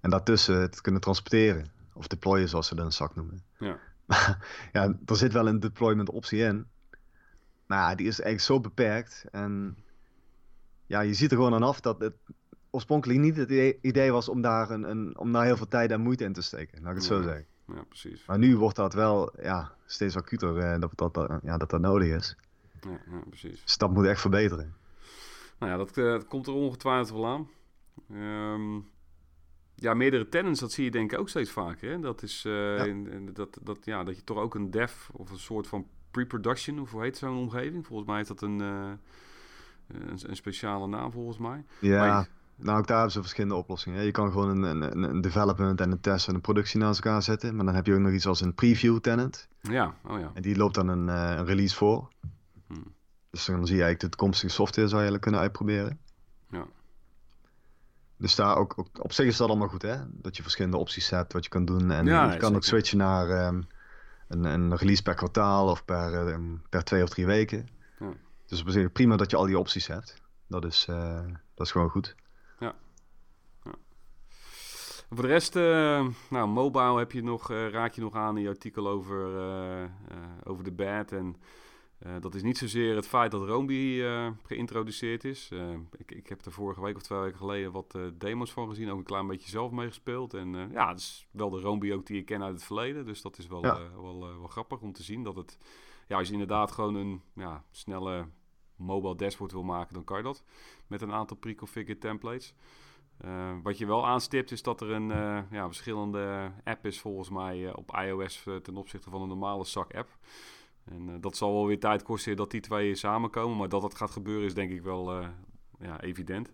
En 0.00 0.10
daartussen 0.10 0.60
het 0.60 0.80
kunnen 0.80 1.00
transporteren. 1.00 1.66
Of 1.92 2.06
deployen 2.06 2.48
zoals 2.48 2.66
ze 2.66 2.74
dat 2.74 2.84
in 2.84 2.92
zak 2.92 3.14
noemen. 3.14 3.42
Ja. 3.58 3.78
ja, 4.72 4.94
er 5.06 5.16
zit 5.16 5.32
wel 5.32 5.48
een 5.48 5.60
deployment 5.60 6.10
optie 6.10 6.38
in. 6.40 6.66
Maar 7.66 7.78
ja, 7.90 7.94
die 7.94 8.06
is 8.06 8.20
eigenlijk 8.20 8.40
zo 8.40 8.60
beperkt. 8.60 9.24
En 9.30 9.76
ja, 10.86 11.00
je 11.00 11.14
ziet 11.14 11.30
er 11.30 11.36
gewoon 11.36 11.54
aan 11.54 11.62
af 11.62 11.80
dat 11.80 12.00
het 12.00 12.14
oorspronkelijk 12.70 13.18
niet 13.18 13.36
het 13.36 13.50
idee- 13.82 14.12
was 14.12 14.28
om 14.28 14.40
daar, 14.40 14.70
een, 14.70 14.90
een, 14.90 15.18
om 15.18 15.32
daar 15.32 15.44
heel 15.44 15.56
veel 15.56 15.68
tijd 15.68 15.90
en 15.90 16.00
moeite 16.00 16.24
in 16.24 16.32
te 16.32 16.42
steken. 16.42 16.82
Laat 16.82 16.90
ik 16.90 16.96
het 16.96 17.06
zo 17.06 17.16
Ja. 17.16 17.22
zeggen. 17.22 17.46
Ja, 17.74 17.82
precies. 17.88 18.24
Maar 18.26 18.38
nu 18.38 18.56
wordt 18.56 18.76
dat 18.76 18.94
wel 18.94 19.32
ja, 19.42 19.72
steeds 19.86 20.16
acuter 20.16 20.56
eh, 20.58 20.80
dat, 20.80 20.90
dat, 20.94 21.14
dat, 21.14 21.40
ja, 21.42 21.56
dat 21.58 21.70
dat 21.70 21.80
nodig 21.80 22.08
is. 22.16 22.36
Ja, 22.80 22.90
ja, 22.90 23.20
precies. 23.28 23.62
Dus 23.64 23.76
dat 23.76 23.90
moet 23.92 24.06
echt 24.06 24.20
verbeteren. 24.20 24.74
Nou 25.58 25.72
ja, 25.72 25.78
dat, 25.78 25.96
eh, 25.98 26.04
dat 26.04 26.26
komt 26.26 26.46
er 26.46 26.52
ongetwijfeld 26.52 27.10
wel 27.18 27.26
aan. 27.26 27.48
Ehm, 28.12 28.80
ja, 29.74 29.94
meerdere 29.94 30.28
tenants, 30.28 30.60
dat 30.60 30.72
zie 30.72 30.84
je 30.84 30.90
denk 30.90 31.12
ik 31.12 31.18
ook 31.18 31.28
steeds 31.28 31.50
vaker. 31.50 31.90
Hè? 31.90 32.00
Dat 32.00 32.22
is 32.22 32.44
eh, 32.44 32.86
in- 32.86 33.06
in- 33.10 33.30
dat, 33.32 33.58
dat, 33.62 33.78
ja, 33.84 34.04
dat 34.04 34.16
je 34.16 34.24
toch 34.24 34.38
ook 34.38 34.54
een 34.54 34.70
dev 34.70 35.08
of 35.12 35.30
een 35.30 35.38
soort 35.38 35.66
van 35.66 35.86
pre-production, 36.10 36.80
of 36.80 36.90
hoe 36.90 37.02
heet 37.02 37.16
zo'n 37.16 37.36
omgeving? 37.36 37.86
Volgens 37.86 38.08
mij 38.08 38.20
is 38.20 38.28
dat 38.28 38.42
een, 38.42 38.58
een, 38.60 38.98
een 40.26 40.36
speciale 40.36 40.86
naam 40.86 41.12
volgens 41.12 41.38
mij. 41.38 41.64
Ja, 41.78 42.06
Maar 42.06 42.28
nou 42.62 42.78
ook 42.78 42.86
daar 42.86 42.96
hebben 42.96 43.12
ze 43.12 43.20
verschillende 43.20 43.56
oplossingen. 43.56 44.04
Je 44.04 44.10
kan 44.10 44.32
gewoon 44.32 44.62
een, 44.62 44.82
een, 44.82 45.02
een 45.02 45.20
development 45.20 45.80
en 45.80 45.90
een 45.90 46.00
test 46.00 46.28
en 46.28 46.34
een 46.34 46.40
productie 46.40 46.80
naast 46.80 47.04
elkaar 47.04 47.22
zetten. 47.22 47.56
Maar 47.56 47.64
dan 47.64 47.74
heb 47.74 47.86
je 47.86 47.94
ook 47.94 48.00
nog 48.00 48.12
iets 48.12 48.26
als 48.26 48.40
een 48.40 48.54
preview 48.54 48.98
tenant. 48.98 49.48
Ja, 49.60 49.94
oh 50.04 50.18
ja. 50.18 50.30
En 50.34 50.42
die 50.42 50.56
loopt 50.56 50.74
dan 50.74 50.88
een, 50.88 51.08
eh, 51.08 51.36
een 51.36 51.44
release 51.44 51.76
voor. 51.76 52.08
Hmm. 52.66 52.94
Dus 53.30 53.44
dan 53.44 53.66
zie 53.66 53.76
je 53.76 53.82
eigenlijk 53.82 54.00
de 54.00 54.08
toekomstige 54.08 54.52
software 54.52 54.88
zou 54.88 55.02
je 55.02 55.08
eigenlijk 55.08 55.22
kunnen 55.22 55.40
uitproberen. 55.40 55.98
Ja. 56.50 56.66
Dus 58.16 58.34
daar 58.34 58.56
ook, 58.56 58.74
ook, 58.76 59.04
op 59.04 59.12
zich 59.12 59.26
is 59.26 59.36
dat 59.36 59.48
allemaal 59.48 59.68
goed, 59.68 59.82
hè? 59.82 59.96
Dat 60.08 60.36
je 60.36 60.42
verschillende 60.42 60.76
opties 60.76 61.10
hebt 61.10 61.32
wat 61.32 61.44
je 61.44 61.50
kan 61.50 61.64
doen. 61.64 61.90
En 61.90 62.06
Ja, 62.06 62.32
je 62.32 62.38
kan 62.38 62.54
ook 62.54 62.64
switchen 62.64 62.98
naar 62.98 63.28
ehm, 63.28 63.62
een, 64.28 64.44
een 64.44 64.76
release 64.76 65.02
per 65.02 65.14
kwartaal 65.14 65.68
of 65.68 65.84
per, 65.84 66.28
ehm, 66.28 66.56
per 66.68 66.84
twee 66.84 67.02
of 67.02 67.08
drie 67.08 67.26
weken. 67.26 67.68
Ja. 67.98 68.12
Dus 68.46 68.60
op 68.60 68.68
zich 68.68 68.92
prima 68.92 69.16
dat 69.16 69.30
je 69.30 69.36
al 69.36 69.46
die 69.46 69.58
opties 69.58 69.86
hebt. 69.86 70.20
Dat 70.46 70.64
is, 70.64 70.86
eh, 70.88 71.24
dat 71.54 71.66
is 71.66 71.72
gewoon 71.72 71.88
goed. 71.88 72.14
Voor 75.10 75.22
de 75.22 75.28
rest, 75.28 75.56
eh, 75.56 76.06
nou, 76.30 76.48
mobile 76.48 76.98
heb 76.98 77.12
je 77.12 77.22
nog, 77.22 77.50
eh, 77.50 77.68
raak 77.68 77.94
je 77.94 78.00
nog 78.00 78.14
aan 78.14 78.36
in 78.36 78.42
je 78.42 78.48
artikel 78.48 78.88
over, 78.88 79.38
eh, 79.38 79.84
over 80.44 80.64
de 80.64 80.72
bad. 80.72 81.12
En 81.12 81.36
dat 82.20 82.34
is 82.34 82.42
niet 82.42 82.58
zozeer 82.58 82.96
het 82.96 83.08
feit 83.08 83.30
dat 83.30 83.46
Roomby 83.46 83.72
uh, 83.74 84.30
geïntroduceerd 84.42 85.24
is. 85.24 85.50
Ik, 85.96 86.12
ik, 86.12 86.28
heb 86.28 86.44
er 86.44 86.52
vorige 86.52 86.80
week 86.80 86.96
of 86.96 87.02
twee 87.02 87.18
weken 87.18 87.38
geleden 87.38 87.72
wat 87.72 87.98
demos 88.14 88.52
van 88.52 88.68
gezien. 88.68 88.90
Ook 88.90 88.98
een 88.98 89.04
klein 89.04 89.26
beetje 89.26 89.50
zelf 89.50 89.70
meegespeeld. 89.70 90.34
En 90.34 90.70
ja, 90.72 90.88
het 90.88 90.98
is 90.98 91.26
wel 91.30 91.50
de 91.50 91.60
Roomby 91.60 91.92
ook 91.92 92.06
die 92.06 92.18
ik 92.18 92.24
ken 92.24 92.42
uit 92.42 92.54
het 92.54 92.64
verleden. 92.64 93.06
Dus 93.06 93.22
dat 93.22 93.38
is 93.38 93.46
wel, 93.46 93.64
ja. 93.64 93.78
wel, 93.94 94.20
wel, 94.20 94.48
grappig 94.48 94.80
om 94.80 94.92
te 94.92 95.02
zien. 95.02 95.22
Dat 95.22 95.36
het, 95.36 95.58
ja, 96.08 96.18
als 96.18 96.26
je 96.26 96.32
inderdaad 96.32 96.72
gewoon 96.72 96.94
een 96.94 97.22
ja, 97.34 97.64
snelle 97.70 98.28
mobile 98.76 99.16
dashboard 99.16 99.52
wil 99.52 99.62
maken, 99.62 99.94
dan 99.94 100.04
kan 100.04 100.16
je 100.16 100.22
dat. 100.22 100.44
Met 100.86 101.02
een 101.02 101.12
aantal 101.12 101.36
pre-configured 101.36 102.00
templates. 102.00 102.54
Wat 103.62 103.78
je 103.78 103.86
wel 103.86 104.06
aanstipt 104.06 104.50
is 104.50 104.62
dat 104.62 104.80
er 104.80 104.90
een 104.90 105.08
ja, 105.50 105.66
verschillende 105.66 106.52
app 106.64 106.86
is 106.86 107.00
volgens 107.00 107.30
mij 107.30 107.74
op 107.74 107.96
iOS 107.96 108.46
ten 108.62 108.76
opzichte 108.76 109.10
van 109.10 109.22
een 109.22 109.28
normale 109.28 109.64
SAC-app. 109.64 110.08
En 110.84 111.20
dat 111.20 111.36
zal 111.36 111.52
wel 111.52 111.66
weer 111.66 111.80
tijd 111.80 112.02
kosten 112.02 112.36
dat 112.36 112.50
die 112.50 112.60
twee 112.60 112.94
samenkomen. 112.94 113.56
Maar 113.56 113.68
dat 113.68 113.82
dat 113.82 113.94
gaat 113.94 114.10
gebeuren 114.10 114.46
is 114.46 114.54
denk 114.54 114.70
ik 114.70 114.82
wel 114.82 115.22
ja, 115.78 116.00
evident. 116.00 116.52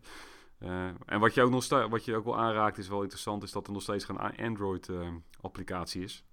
En 1.07 1.21
wat 1.21 1.35
je, 1.35 1.43
ook 1.43 1.51
nog 1.51 1.89
wat 1.89 2.05
je 2.05 2.17
ook 2.17 2.25
wel 2.25 2.39
aanraakt 2.39 2.79
is 2.79 2.89
wel 2.89 3.01
interessant... 3.03 3.43
is 3.43 3.53
dat 3.53 3.67
er 3.67 3.73
nog 3.73 3.83
steeds 3.83 4.05
geen 4.05 4.19
Android-applicatie 4.19 6.03
is. 6.03 6.25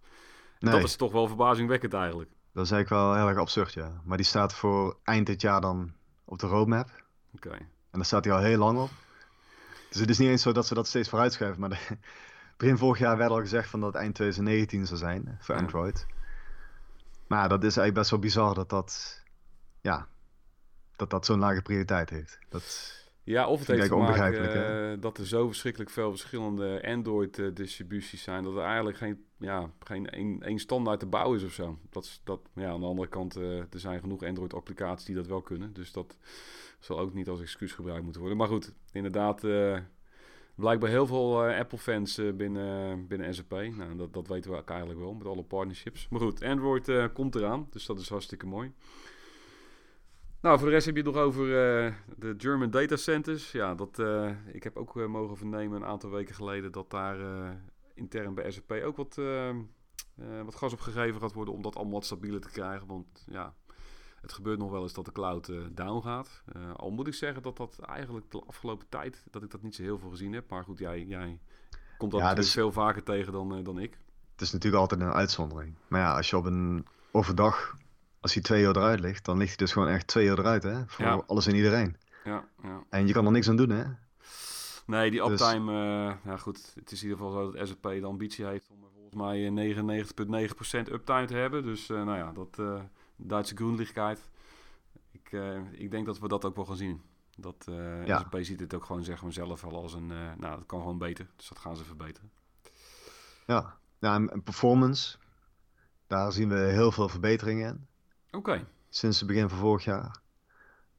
Nee. 0.60 0.74
Dat 0.74 0.84
is 0.84 0.96
toch 0.96 1.12
wel 1.12 1.28
verbazingwekkend 1.28 1.94
eigenlijk. 1.94 2.30
Dat 2.54 2.66
is 2.66 2.72
eigenlijk 2.72 3.04
wel 3.04 3.16
heel 3.16 3.28
erg 3.28 3.38
absurd, 3.38 3.74
ja. 3.74 4.02
Maar 4.06 4.18
die 4.18 4.26
staat 4.26 4.54
voor 4.54 4.98
eind 5.04 5.26
dit 5.26 5.42
jaar 5.42 5.62
dan 5.62 5.94
op 6.26 6.40
de 6.40 6.48
roadmap. 6.48 6.90
Oké. 7.36 7.50
En 7.50 7.68
daar 7.92 8.06
staat 8.06 8.26
hij 8.26 8.34
al 8.34 8.40
heel 8.40 8.58
lang 8.58 8.80
op. 8.80 8.90
Dus 9.94 10.02
het 10.02 10.10
is 10.10 10.18
niet 10.18 10.30
eens 10.30 10.42
zo 10.42 10.52
dat 10.52 10.68
ze 10.68 10.74
dat 10.74 10.88
steeds 10.88 11.10
vooruitschuiven. 11.10 11.60
Maar 11.60 11.70
de, 11.70 11.98
begin 12.58 12.78
vorig 12.78 13.00
jaar 13.00 13.18
werd 13.18 13.32
al 13.32 13.40
gezegd 13.40 13.70
van 13.70 13.80
dat 13.80 13.94
het 13.94 14.02
eind 14.02 14.16
2019 14.16 14.86
zou 14.88 15.00
zijn 15.00 15.38
voor 15.40 15.56
Android. 15.56 16.06
Maar 17.28 17.50
dat 17.50 17.58
is 17.60 17.64
eigenlijk 17.64 17.94
best 17.94 18.10
wel 18.10 18.20
bizar 18.20 18.54
dat 18.54 18.70
dat, 18.70 19.24
ja, 19.82 20.08
dat, 20.96 21.10
dat 21.10 21.26
zo'n 21.26 21.40
lage 21.40 21.62
prioriteit 21.62 22.10
heeft. 22.10 22.40
Dat 22.50 23.03
ja, 23.24 23.48
of 23.48 23.60
het 23.60 23.68
heeft 23.68 23.88
te 23.88 23.96
maken 23.96 24.56
uh, 24.94 25.02
dat 25.02 25.18
er 25.18 25.26
zo 25.26 25.48
verschrikkelijk 25.48 25.92
veel 25.92 26.10
verschillende 26.10 26.84
Android-distributies 26.88 28.24
zijn... 28.24 28.44
dat 28.44 28.56
er 28.56 28.64
eigenlijk 28.64 28.98
geen, 28.98 29.26
ja, 29.38 29.72
geen 29.80 30.10
één, 30.42 30.60
standaard 30.60 31.00
te 31.00 31.06
bouwen 31.06 31.38
is 31.38 31.44
of 31.46 31.52
zo. 31.52 31.78
Dat, 31.90 32.04
is, 32.04 32.22
dat, 32.24 32.40
ja, 32.56 32.70
aan 32.70 32.80
de 32.80 32.86
andere 32.86 33.08
kant, 33.08 33.38
uh, 33.38 33.58
er 33.58 33.68
zijn 33.80 34.00
genoeg 34.00 34.24
Android-applicaties 34.24 35.06
die 35.06 35.16
dat 35.16 35.28
wel 35.28 35.42
kunnen. 35.42 35.74
Dus 35.74 35.92
dat 35.92 36.18
zal 36.80 37.00
ook 37.00 37.14
niet 37.14 37.30
als 37.30 37.42
excuus 37.42 37.72
gebruikt 37.72 38.04
moeten 38.04 38.22
worden. 38.22 38.40
Maar 38.40 38.48
goed, 38.48 38.74
inderdaad... 38.92 39.44
Uh, 39.44 39.78
Blijkbaar 40.56 40.90
heel 40.90 41.08
veel 41.08 41.50
uh, 41.50 41.60
Apple-fans 41.60 42.20
uh, 42.20 42.34
binnen, 42.34 43.08
binnen 43.08 43.36
SAP. 43.36 43.52
Nou, 43.52 43.96
dat, 43.96 44.14
dat 44.14 44.28
weten 44.28 44.52
we 44.52 44.64
eigenlijk 44.66 45.00
wel 45.00 45.14
met 45.14 45.28
alle 45.28 45.44
partnerships. 45.44 46.08
Maar 46.10 46.20
goed, 46.20 46.44
Android 46.44 47.12
komt 47.14 47.36
eraan, 47.36 47.68
dus 47.70 47.86
dat 47.86 48.00
is 48.00 48.10
hartstikke 48.10 48.46
mooi. 48.46 48.74
Nou, 50.44 50.58
voor 50.58 50.68
de 50.68 50.74
rest 50.74 50.86
heb 50.86 50.96
je 50.96 51.04
het 51.04 51.14
nog 51.14 51.24
over 51.24 51.46
de 52.18 52.36
German 52.38 52.70
Data 52.70 52.96
Centers. 52.96 53.52
Ja, 53.52 53.76
dat, 53.76 54.04
ik 54.52 54.64
heb 54.64 54.78
ook 54.78 55.08
mogen 55.08 55.38
vernemen 55.38 55.82
een 55.82 55.88
aantal 55.88 56.10
weken 56.10 56.36
geleden 56.36 56.72
dat 56.72 56.90
daar 56.90 57.18
intern 57.94 58.34
bij 58.34 58.52
SAP 58.52 58.72
ook 58.72 58.98
wat, 58.98 59.16
wat 60.46 60.56
gas 60.56 60.74
op 60.74 60.80
gegeven 60.80 61.22
gaat 61.22 61.34
worden 61.34 61.54
om 61.54 61.62
dat 61.62 61.76
allemaal 61.76 61.94
wat 61.94 62.06
stabieler 62.06 62.42
te 62.42 62.50
krijgen. 62.50 62.88
Want 62.88 63.26
ja, 63.28 63.54
het 64.24 64.34
gebeurt 64.34 64.60
nog 64.60 64.72
wel 64.72 64.82
eens 64.82 64.94
dat 64.94 65.06
de 65.06 65.12
cloud 65.12 65.48
uh, 65.48 65.62
down 65.72 66.02
gaat. 66.02 66.44
Uh, 66.56 66.74
al 66.74 66.92
moet 66.92 67.08
ik 67.08 67.14
zeggen 67.14 67.42
dat 67.42 67.58
dat 67.58 67.80
eigenlijk 67.80 68.32
de 68.32 68.44
afgelopen 68.48 68.90
tijd... 68.90 69.24
dat 69.32 69.44
ik 69.44 69.52
dat 69.52 69.62
niet 69.62 69.76
zo 69.76 69.82
heel 69.82 70.00
veel 70.00 70.10
gezien 70.10 70.34
heb. 70.34 70.50
Maar 70.50 70.64
goed, 70.64 70.80
jij, 70.80 71.04
jij 71.04 71.40
komt 71.98 72.12
dat 72.12 72.22
ja, 72.22 72.34
dus, 72.34 72.52
veel 72.52 72.72
vaker 72.72 73.04
tegen 73.04 73.34
dan, 73.34 73.58
uh, 73.58 73.64
dan 73.64 73.80
ik. 73.80 73.98
Het 74.32 74.42
is 74.42 74.52
natuurlijk 74.52 74.82
altijd 74.82 75.02
een 75.02 75.14
uitzondering. 75.14 75.76
Maar 75.88 76.00
ja, 76.00 76.16
als 76.16 76.30
je 76.30 76.38
op 76.38 76.46
een 76.46 76.86
overdag... 77.12 77.76
als 78.24 78.34
hij 78.34 78.44
twee 78.44 78.64
uur 78.64 78.78
eruit 78.78 79.00
ligt... 79.00 79.26
dan 79.26 79.38
ligt 79.38 79.50
hij 79.50 79.58
dus 79.58 79.72
gewoon 79.72 79.88
echt 79.88 80.08
twee 80.08 80.26
uur 80.26 80.40
eruit, 80.40 80.64
hè? 80.64 80.88
Voor 80.88 81.06
ja. 81.06 81.24
alles 81.28 81.48
en 81.48 81.56
iedereen. 81.56 81.98
Ja, 82.24 82.46
ja. 82.64 82.84
En 82.90 83.08
je 83.08 83.14
kan 83.14 83.26
er 83.26 83.32
niks 83.32 83.50
aan 83.50 83.56
doen, 83.56 83.70
hè? 83.70 83.84
Nee, 84.86 85.12
die 85.12 85.22
dus- 85.22 85.42
uptime... 85.42 85.72
Dus... 86.08 86.32
ja 86.32 86.38
goed, 86.38 86.72
het 86.76 86.92
is 86.92 87.04
in 87.04 87.10
ieder 87.10 87.26
geval 87.26 87.42
zo 87.42 87.52
dat 87.52 87.68
SAP 87.68 87.82
de 87.82 88.06
ambitie 88.06 88.46
heeft... 88.46 88.70
om 88.70 88.78
volgens 88.94 89.16
mij 89.16 89.76
99,9% 90.88 90.92
uptime 90.92 91.26
te 91.26 91.36
hebben. 91.36 91.64
Dus 91.64 91.88
nou 91.88 92.18
ja, 92.18 92.32
dat 92.32 92.62
Duitse 93.16 93.56
groenlichtkaart. 93.56 94.20
Ik, 95.12 95.32
ik 95.72 95.92
denk 95.92 96.06
dat 96.06 96.20
we 96.20 96.28
dat 96.28 96.46
ook 96.46 96.56
wel 96.56 96.66
gaan 96.66 96.76
zien. 96.76 97.02
Dat 97.38 97.66
ja. 98.06 98.18
SAP 98.18 98.38
ziet 98.40 98.60
het 98.60 98.74
ook 98.74 98.86
gewoon 98.86 99.04
zeg 99.04 99.22
maar 99.22 99.34
zelf 99.34 99.64
al 99.64 99.82
als 99.82 99.94
een... 99.94 100.08
Nou, 100.38 100.58
dat 100.58 100.66
kan 100.66 100.80
gewoon 100.80 100.98
beter. 100.98 101.28
Dus 101.36 101.48
dat 101.48 101.60
gaan 101.60 101.78
ze 101.78 101.84
verbeteren. 101.84 102.32
Ja, 103.48 103.78
ja 104.00 104.16
en, 104.16 104.44
performance. 104.44 105.18
Daar 106.08 106.32
zien 106.32 106.50
we 106.50 106.56
heel 106.56 106.92
veel 106.92 107.10
verbeteringen 107.10 107.70
in. 107.70 107.88
Oké. 108.38 108.66
Sinds 108.90 109.20
het 109.20 109.28
begin 109.28 109.50
van 109.50 109.58
vorig 109.58 109.84
jaar. 109.84 110.22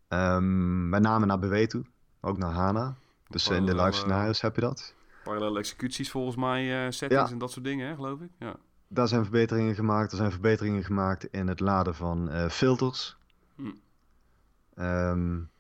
Um, 0.08 0.88
met 0.88 1.02
name 1.02 1.26
naar 1.26 1.38
BW 1.38 1.54
toe. 1.54 1.84
Ook 2.20 2.38
naar 2.38 2.52
HANA. 2.52 2.94
Dus 3.28 3.48
in 3.48 3.66
de 3.66 3.74
live 3.74 3.92
scenario's 3.92 4.40
heb 4.40 4.54
je 4.54 4.60
dat. 4.60 4.94
Parallele 5.24 5.58
executies 5.58 6.10
volgens 6.10 6.36
mij, 6.36 6.92
settings 6.92 7.30
en 7.30 7.38
dat 7.38 7.52
soort 7.52 7.64
dingen, 7.64 7.88
hè, 7.88 7.94
geloof 7.94 8.20
ik. 8.20 8.30
Ja 8.38 8.56
daar 8.94 9.08
zijn 9.08 9.22
verbeteringen 9.22 9.74
gemaakt. 9.74 10.10
Er 10.10 10.16
zijn 10.16 10.30
verbeteringen 10.30 10.84
gemaakt 10.84 11.24
in 11.24 11.48
het 11.48 11.60
laden 11.60 11.94
van 11.94 12.30
uh, 12.30 12.48
filters. 12.48 13.16
Hm. 13.56 13.72
Um, 14.76 15.50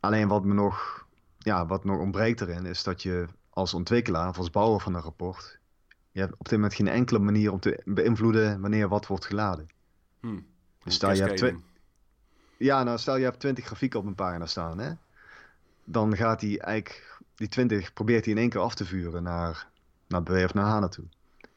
alleen 0.00 0.28
wat 0.28 0.44
me 0.44 0.54
nog, 0.54 1.06
ja, 1.38 1.66
wat 1.66 1.84
nog 1.84 1.98
ontbreekt 1.98 2.40
erin 2.40 2.66
is 2.66 2.82
dat 2.82 3.02
je 3.02 3.26
als 3.50 3.74
ontwikkelaar 3.74 4.28
of 4.28 4.38
als 4.38 4.50
bouwer 4.50 4.80
van 4.80 4.94
een 4.94 5.00
rapport, 5.00 5.58
je 6.10 6.20
hebt 6.20 6.32
op 6.32 6.44
dit 6.44 6.52
moment 6.52 6.74
geen 6.74 6.88
enkele 6.88 7.18
manier 7.18 7.52
om 7.52 7.60
te 7.60 7.82
beïnvloeden 7.84 8.60
wanneer 8.60 8.88
wat 8.88 9.06
wordt 9.06 9.26
geladen. 9.26 9.66
Hm. 10.20 10.40
Dus 10.90 10.98
stel 10.98 11.12
je 11.12 11.22
hebt 11.22 11.54
ja, 12.56 12.82
nou 12.82 12.98
stel 12.98 13.16
je 13.16 13.24
hebt 13.24 13.40
20 13.40 13.64
grafieken 13.64 13.98
op 13.98 14.06
een 14.06 14.14
pagina 14.14 14.46
staan, 14.46 14.78
hè? 14.78 14.92
dan 15.84 16.16
gaat 16.16 16.40
hij 16.40 16.58
eigenlijk 16.58 17.18
die 17.34 17.48
20 17.48 17.92
probeert 17.92 18.24
hij 18.24 18.34
in 18.34 18.40
één 18.40 18.48
keer 18.48 18.60
af 18.60 18.74
te 18.74 18.84
vuren 18.84 19.22
naar, 19.22 19.66
naar 20.06 20.22
BW 20.22 20.32
of 20.32 20.54
naar 20.54 20.64
HANA 20.64 20.88
toe. 20.88 21.04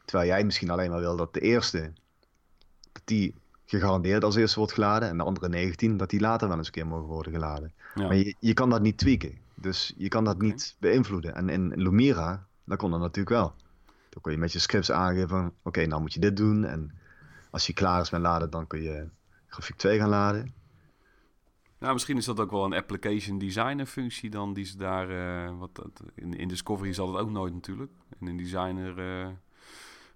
Terwijl 0.04 0.28
jij 0.28 0.44
misschien 0.44 0.70
alleen 0.70 0.90
maar 0.90 1.00
wil 1.00 1.16
dat 1.16 1.34
de 1.34 1.40
eerste, 1.40 1.92
dat 2.92 3.02
die 3.04 3.34
gegarandeerd 3.66 4.24
als 4.24 4.36
eerste 4.36 4.58
wordt 4.58 4.72
geladen. 4.72 5.08
En 5.08 5.16
de 5.16 5.22
andere 5.22 5.48
19, 5.48 5.96
dat 5.96 6.10
die 6.10 6.20
later 6.20 6.48
wel 6.48 6.56
eens 6.56 6.66
een 6.66 6.72
keer 6.72 6.86
mogen 6.86 7.06
worden 7.06 7.32
geladen. 7.32 7.72
Maar 7.94 8.14
je, 8.14 8.34
je 8.38 8.52
kan 8.52 8.70
dat 8.70 8.82
niet 8.82 8.98
tweaken. 8.98 9.38
Dus 9.54 9.94
je 9.96 10.08
kan 10.08 10.24
dat 10.24 10.40
niet 10.40 10.76
beïnvloeden. 10.78 11.34
En 11.34 11.48
in 11.48 11.72
Lumira, 11.74 12.46
dat 12.64 12.78
kon 12.78 12.90
dat 12.90 13.00
natuurlijk 13.00 13.28
wel. 13.28 13.54
Dan 14.08 14.22
kon 14.22 14.32
je 14.32 14.38
met 14.38 14.52
je 14.52 14.58
scripts 14.58 14.90
aangeven 14.90 15.52
oké, 15.62 15.86
nou 15.86 16.00
moet 16.00 16.12
je 16.12 16.20
dit 16.20 16.36
doen. 16.36 16.64
En 16.64 16.92
als 17.50 17.66
je 17.66 17.72
klaar 17.72 18.00
is 18.00 18.10
met 18.10 18.20
laden, 18.20 18.50
dan 18.50 18.66
kun 18.66 18.82
je 18.82 19.06
grafiek 19.54 19.76
2 19.76 19.98
gaan 19.98 20.08
laden. 20.08 20.54
Nou, 21.78 21.92
misschien 21.92 22.16
is 22.16 22.24
dat 22.24 22.40
ook 22.40 22.50
wel 22.50 22.64
een 22.64 22.74
application 22.74 23.38
designer 23.38 23.86
functie 23.86 24.30
dan 24.30 24.54
die 24.54 24.64
ze 24.64 24.76
daar... 24.76 25.10
Uh, 25.10 25.58
wat, 25.58 25.90
in, 26.14 26.34
in 26.34 26.48
Discovery 26.48 26.92
zal 26.92 27.12
het 27.12 27.22
ook 27.22 27.30
nooit 27.30 27.52
natuurlijk. 27.52 27.92
En 28.20 28.28
in 28.28 28.36
designer... 28.36 28.98
Uh 28.98 29.28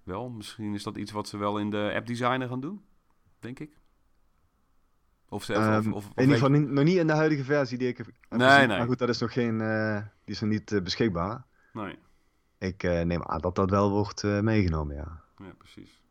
wel. 0.09 0.29
Misschien 0.29 0.73
is 0.73 0.83
dat 0.83 0.97
iets 0.97 1.11
wat 1.11 1.27
ze 1.27 1.37
wel 1.37 1.59
in 1.59 1.69
de 1.69 1.91
app 1.95 2.07
designer 2.07 2.47
gaan 2.47 2.59
doen, 2.59 2.81
denk 3.39 3.59
ik. 3.59 3.77
Of 5.29 5.43
ze, 5.43 5.53
um, 5.53 5.93
of, 5.93 6.05
of, 6.05 6.11
in 6.15 6.21
ieder 6.21 6.35
geval 6.35 6.49
nog 6.49 6.83
niet 6.83 6.97
in 6.97 7.07
de 7.07 7.13
huidige 7.13 7.43
versie 7.43 7.77
die 7.77 7.87
ik 7.87 7.97
heb 7.97 8.07
nee, 8.29 8.39
Nee. 8.39 8.67
Maar 8.67 8.87
goed, 8.87 8.99
dat 8.99 9.09
is 9.09 9.19
nog 9.19 9.33
geen, 9.33 9.59
uh, 9.59 9.95
die 10.23 10.35
is 10.35 10.39
nog 10.39 10.49
niet 10.49 10.83
beschikbaar. 10.83 11.45
Nee. 11.73 11.97
Ik 12.57 12.83
neem 12.83 13.23
aan 13.23 13.41
dat 13.41 13.55
dat 13.55 13.69
wel 13.69 13.91
wordt 13.91 14.23
meegenomen, 14.23 14.95
ja. 14.95 15.23
Ja, 15.37 15.53
precies. 15.57 16.01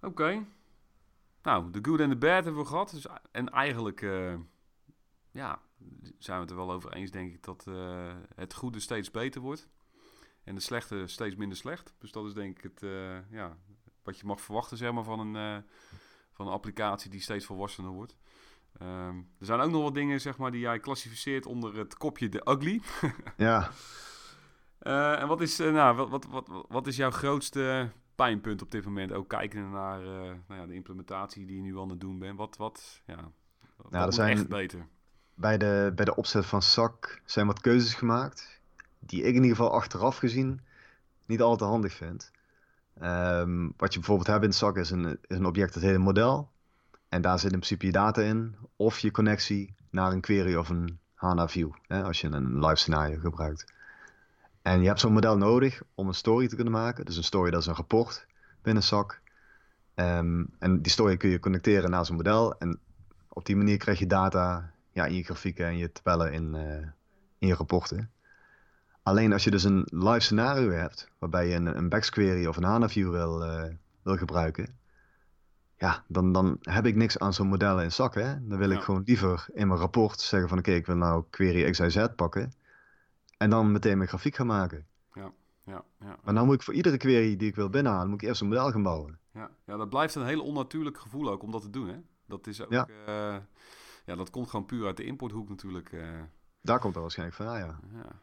Oké. 0.00 0.44
Nou, 1.42 1.70
de 1.70 1.78
good 1.82 2.00
en 2.00 2.08
de 2.08 2.16
bad 2.16 2.44
hebben 2.44 2.62
we 2.62 2.68
gehad. 2.68 2.90
Dus, 2.90 3.06
en 3.30 3.48
eigenlijk, 3.48 4.00
ja, 5.30 5.60
zijn 6.18 6.36
we 6.36 6.42
het 6.42 6.50
er 6.50 6.56
wel 6.56 6.72
over 6.72 6.92
eens, 6.92 7.10
denk 7.10 7.34
ik, 7.34 7.42
dat 7.42 7.66
het 8.34 8.54
goede 8.54 8.80
steeds 8.80 9.10
beter 9.10 9.40
wordt. 9.40 9.68
En 10.44 10.54
de 10.54 10.60
slechte 10.60 11.06
steeds 11.06 11.36
minder 11.36 11.56
slecht. 11.56 11.94
Dus 11.98 12.12
dat 12.12 12.26
is 12.26 12.34
denk 12.34 12.56
ik 12.56 12.62
het, 12.62 12.82
uh, 12.82 13.30
ja, 13.30 13.56
wat 14.02 14.18
je 14.18 14.26
mag 14.26 14.40
verwachten 14.40 14.76
zeg 14.76 14.92
maar, 14.92 15.04
van, 15.04 15.34
een, 15.34 15.64
van 16.32 16.46
een 16.46 16.52
applicatie 16.52 17.10
die 17.10 17.20
steeds 17.20 17.44
volwassener 17.44 17.90
wordt. 17.90 18.16
Um, 18.82 19.30
er 19.38 19.46
zijn 19.46 19.60
ook 19.60 19.70
nog 19.70 19.82
wat 19.82 19.94
dingen 19.94 20.20
zeg 20.20 20.38
maar, 20.38 20.50
die 20.50 20.60
jij 20.60 20.78
klassificeert 20.78 21.46
onder 21.46 21.76
het 21.76 21.96
kopje 21.96 22.28
de 22.28 22.40
ugly. 22.44 22.82
ja. 23.36 23.70
En 24.80 25.28
wat 25.28 25.40
is, 25.40 25.58
nou, 25.58 25.96
wat, 25.96 26.08
wat, 26.08 26.26
wat, 26.26 26.66
wat 26.68 26.86
is 26.86 26.96
jouw 26.96 27.10
grootste 27.10 27.90
pijnpunt 28.20 28.62
op 28.62 28.70
dit 28.70 28.84
moment? 28.84 29.12
Ook 29.12 29.28
kijken 29.28 29.70
naar 29.70 30.00
nou 30.48 30.60
ja, 30.60 30.66
de 30.66 30.74
implementatie 30.74 31.46
die 31.46 31.56
je 31.56 31.62
nu 31.62 31.78
aan 31.78 31.88
het 31.88 32.00
doen 32.00 32.18
bent. 32.18 32.38
Wat, 32.38 32.56
wat, 32.56 33.02
ja, 33.06 33.30
wat 33.76 33.90
nou, 33.90 34.06
er 34.06 34.12
zijn 34.12 34.36
echt 34.36 34.48
beter? 34.48 34.86
Bij 35.34 35.58
de, 35.58 35.92
bij 35.94 36.04
de 36.04 36.16
opzet 36.16 36.46
van 36.46 36.62
SAC 36.62 37.20
zijn 37.24 37.46
wat 37.46 37.60
keuzes 37.60 37.94
gemaakt 37.94 38.60
die 38.98 39.22
ik 39.22 39.34
in 39.34 39.42
ieder 39.42 39.56
geval 39.56 39.72
achteraf 39.72 40.16
gezien 40.16 40.60
niet 41.26 41.40
al 41.40 41.56
te 41.56 41.64
handig 41.64 41.92
vind. 41.92 42.30
Ehm, 42.98 43.68
wat 43.76 43.92
je 43.92 43.98
bijvoorbeeld 43.98 44.28
hebt 44.28 44.44
in 44.44 44.52
SAC 44.52 44.76
is 44.76 44.90
een, 44.90 45.18
is 45.26 45.36
een 45.36 45.46
object, 45.46 45.74
dat 45.74 45.82
heet 45.82 45.94
een 45.94 46.00
model. 46.00 46.50
En 47.08 47.22
daar 47.22 47.38
zit 47.38 47.52
in 47.52 47.58
principe 47.58 47.86
je 47.86 47.92
data 47.92 48.22
in, 48.22 48.56
of 48.76 48.98
je 48.98 49.10
connectie 49.10 49.74
naar 49.90 50.12
een 50.12 50.20
query 50.20 50.54
of 50.54 50.68
een 50.68 50.98
HANA 51.14 51.48
view, 51.48 51.70
hè, 51.86 52.02
als 52.02 52.20
je 52.20 52.28
een 52.28 52.58
live 52.58 52.76
scenario 52.76 53.18
gebruikt. 53.18 53.72
En 54.62 54.80
je 54.80 54.86
hebt 54.86 55.00
zo'n 55.00 55.12
model 55.12 55.36
nodig 55.36 55.82
om 55.94 56.08
een 56.08 56.14
story 56.14 56.48
te 56.48 56.54
kunnen 56.54 56.72
maken. 56.72 57.04
Dus 57.04 57.16
een 57.16 57.24
story 57.24 57.50
dat 57.50 57.60
is 57.60 57.66
een 57.66 57.74
rapport 57.74 58.26
binnen 58.62 58.82
SAC. 58.82 59.20
Ehm, 59.94 60.44
en 60.58 60.82
die 60.82 60.92
story 60.92 61.16
kun 61.16 61.30
je 61.30 61.40
connecteren 61.40 61.90
naar 61.90 62.06
zo'n 62.06 62.16
model. 62.16 62.58
En 62.58 62.78
op 63.28 63.46
die 63.46 63.56
manier 63.56 63.76
krijg 63.76 63.98
je 63.98 64.06
data 64.06 64.72
ja, 64.92 65.06
in 65.06 65.14
je 65.14 65.24
grafieken 65.24 65.66
en 65.66 65.76
je 65.76 65.92
tabellen 65.92 66.32
in, 66.32 66.54
eh, 66.54 66.86
in 67.38 67.48
je 67.48 67.54
rapporten. 67.54 68.10
Alleen 69.02 69.32
als 69.32 69.44
je 69.44 69.50
dus 69.50 69.64
een 69.64 69.86
live 69.90 70.20
scenario 70.20 70.70
hebt, 70.70 71.08
waarbij 71.18 71.48
je 71.48 71.54
een, 71.54 71.76
een 71.76 71.88
backsquery 71.88 72.46
of 72.46 72.56
een 72.56 72.64
HANA-view 72.64 73.10
wil, 73.10 73.44
uh, 73.44 73.64
wil 74.02 74.16
gebruiken, 74.16 74.78
ja, 75.76 76.04
dan, 76.08 76.32
dan 76.32 76.56
heb 76.60 76.86
ik 76.86 76.96
niks 76.96 77.18
aan 77.18 77.34
zo'n 77.34 77.48
modellen 77.48 77.84
in 77.84 77.92
zak. 77.92 78.14
Hè? 78.14 78.48
Dan 78.48 78.58
wil 78.58 78.70
ik 78.70 78.80
gewoon 78.80 79.02
liever 79.04 79.46
in 79.52 79.68
mijn 79.68 79.80
rapport 79.80 80.20
zeggen 80.20 80.48
van 80.48 80.58
oké, 80.58 80.70
ik 80.70 80.86
wil 80.86 80.96
nou 80.96 81.24
query 81.30 81.70
XYZ 81.70 82.06
pakken 82.16 82.52
en 83.40 83.50
dan 83.50 83.72
meteen 83.72 83.96
mijn 83.96 84.08
grafiek 84.08 84.36
gaan 84.36 84.46
maken. 84.46 84.86
Ja, 85.12 85.32
ja, 85.64 85.84
ja. 86.00 86.16
Maar 86.22 86.34
nou 86.34 86.46
moet 86.46 86.54
ik 86.54 86.62
voor 86.62 86.74
iedere 86.74 86.96
query 86.96 87.36
die 87.36 87.48
ik 87.48 87.54
wil 87.54 87.70
binnenhalen, 87.70 88.08
moet 88.08 88.22
ik 88.22 88.28
eerst 88.28 88.40
een 88.40 88.48
model 88.48 88.70
gaan 88.70 88.82
bouwen. 88.82 89.18
Ja, 89.32 89.50
ja 89.64 89.76
dat 89.76 89.88
blijft 89.88 90.14
een 90.14 90.26
heel 90.26 90.42
onnatuurlijk 90.42 90.98
gevoel 90.98 91.30
ook 91.30 91.42
om 91.42 91.50
dat 91.50 91.62
te 91.62 91.70
doen. 91.70 91.88
Hè? 91.88 91.96
Dat 92.26 92.46
is 92.46 92.62
ook, 92.62 92.70
ja. 92.70 92.88
Uh, 92.88 93.36
ja, 94.04 94.14
dat 94.16 94.30
komt 94.30 94.50
gewoon 94.50 94.66
puur 94.66 94.86
uit 94.86 94.96
de 94.96 95.04
importhoek 95.04 95.48
natuurlijk. 95.48 95.92
Uh. 95.92 96.20
Daar 96.60 96.78
komt 96.78 96.92
dat 96.94 97.02
waarschijnlijk 97.02 97.38
van, 97.38 97.46
ja. 97.46 97.80
ja. 97.92 98.20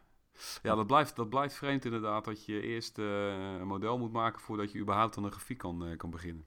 Ja, 0.61 0.75
dat 0.75 0.87
blijft, 0.87 1.15
dat 1.15 1.29
blijft 1.29 1.55
vreemd 1.55 1.85
inderdaad 1.85 2.25
dat 2.25 2.45
je 2.45 2.61
eerst 2.61 2.97
uh, 2.97 3.57
een 3.59 3.67
model 3.67 3.97
moet 3.97 4.11
maken 4.11 4.41
voordat 4.41 4.71
je 4.71 4.79
überhaupt 4.79 5.17
aan 5.17 5.23
een 5.23 5.31
grafiek 5.31 5.57
kan, 5.57 5.93
kan 5.97 6.09
beginnen. 6.09 6.45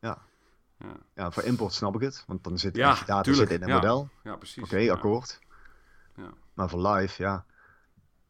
Ja. 0.00 0.22
ja. 0.78 0.96
Ja. 1.14 1.30
voor 1.30 1.42
import 1.42 1.72
snap 1.72 1.94
ik 1.94 2.00
het, 2.00 2.24
want 2.26 2.44
dan 2.44 2.58
zit 2.58 2.76
ja, 2.76 3.04
data 3.06 3.32
zit 3.32 3.50
in 3.50 3.62
een 3.62 3.70
model. 3.70 4.08
Ja, 4.22 4.36
precies. 4.36 4.62
Oké, 4.62 4.92
akkoord. 4.92 5.40
Ja. 6.16 6.32
Maar 6.54 6.68
voor 6.68 6.88
live, 6.88 7.22
ja. 7.22 7.46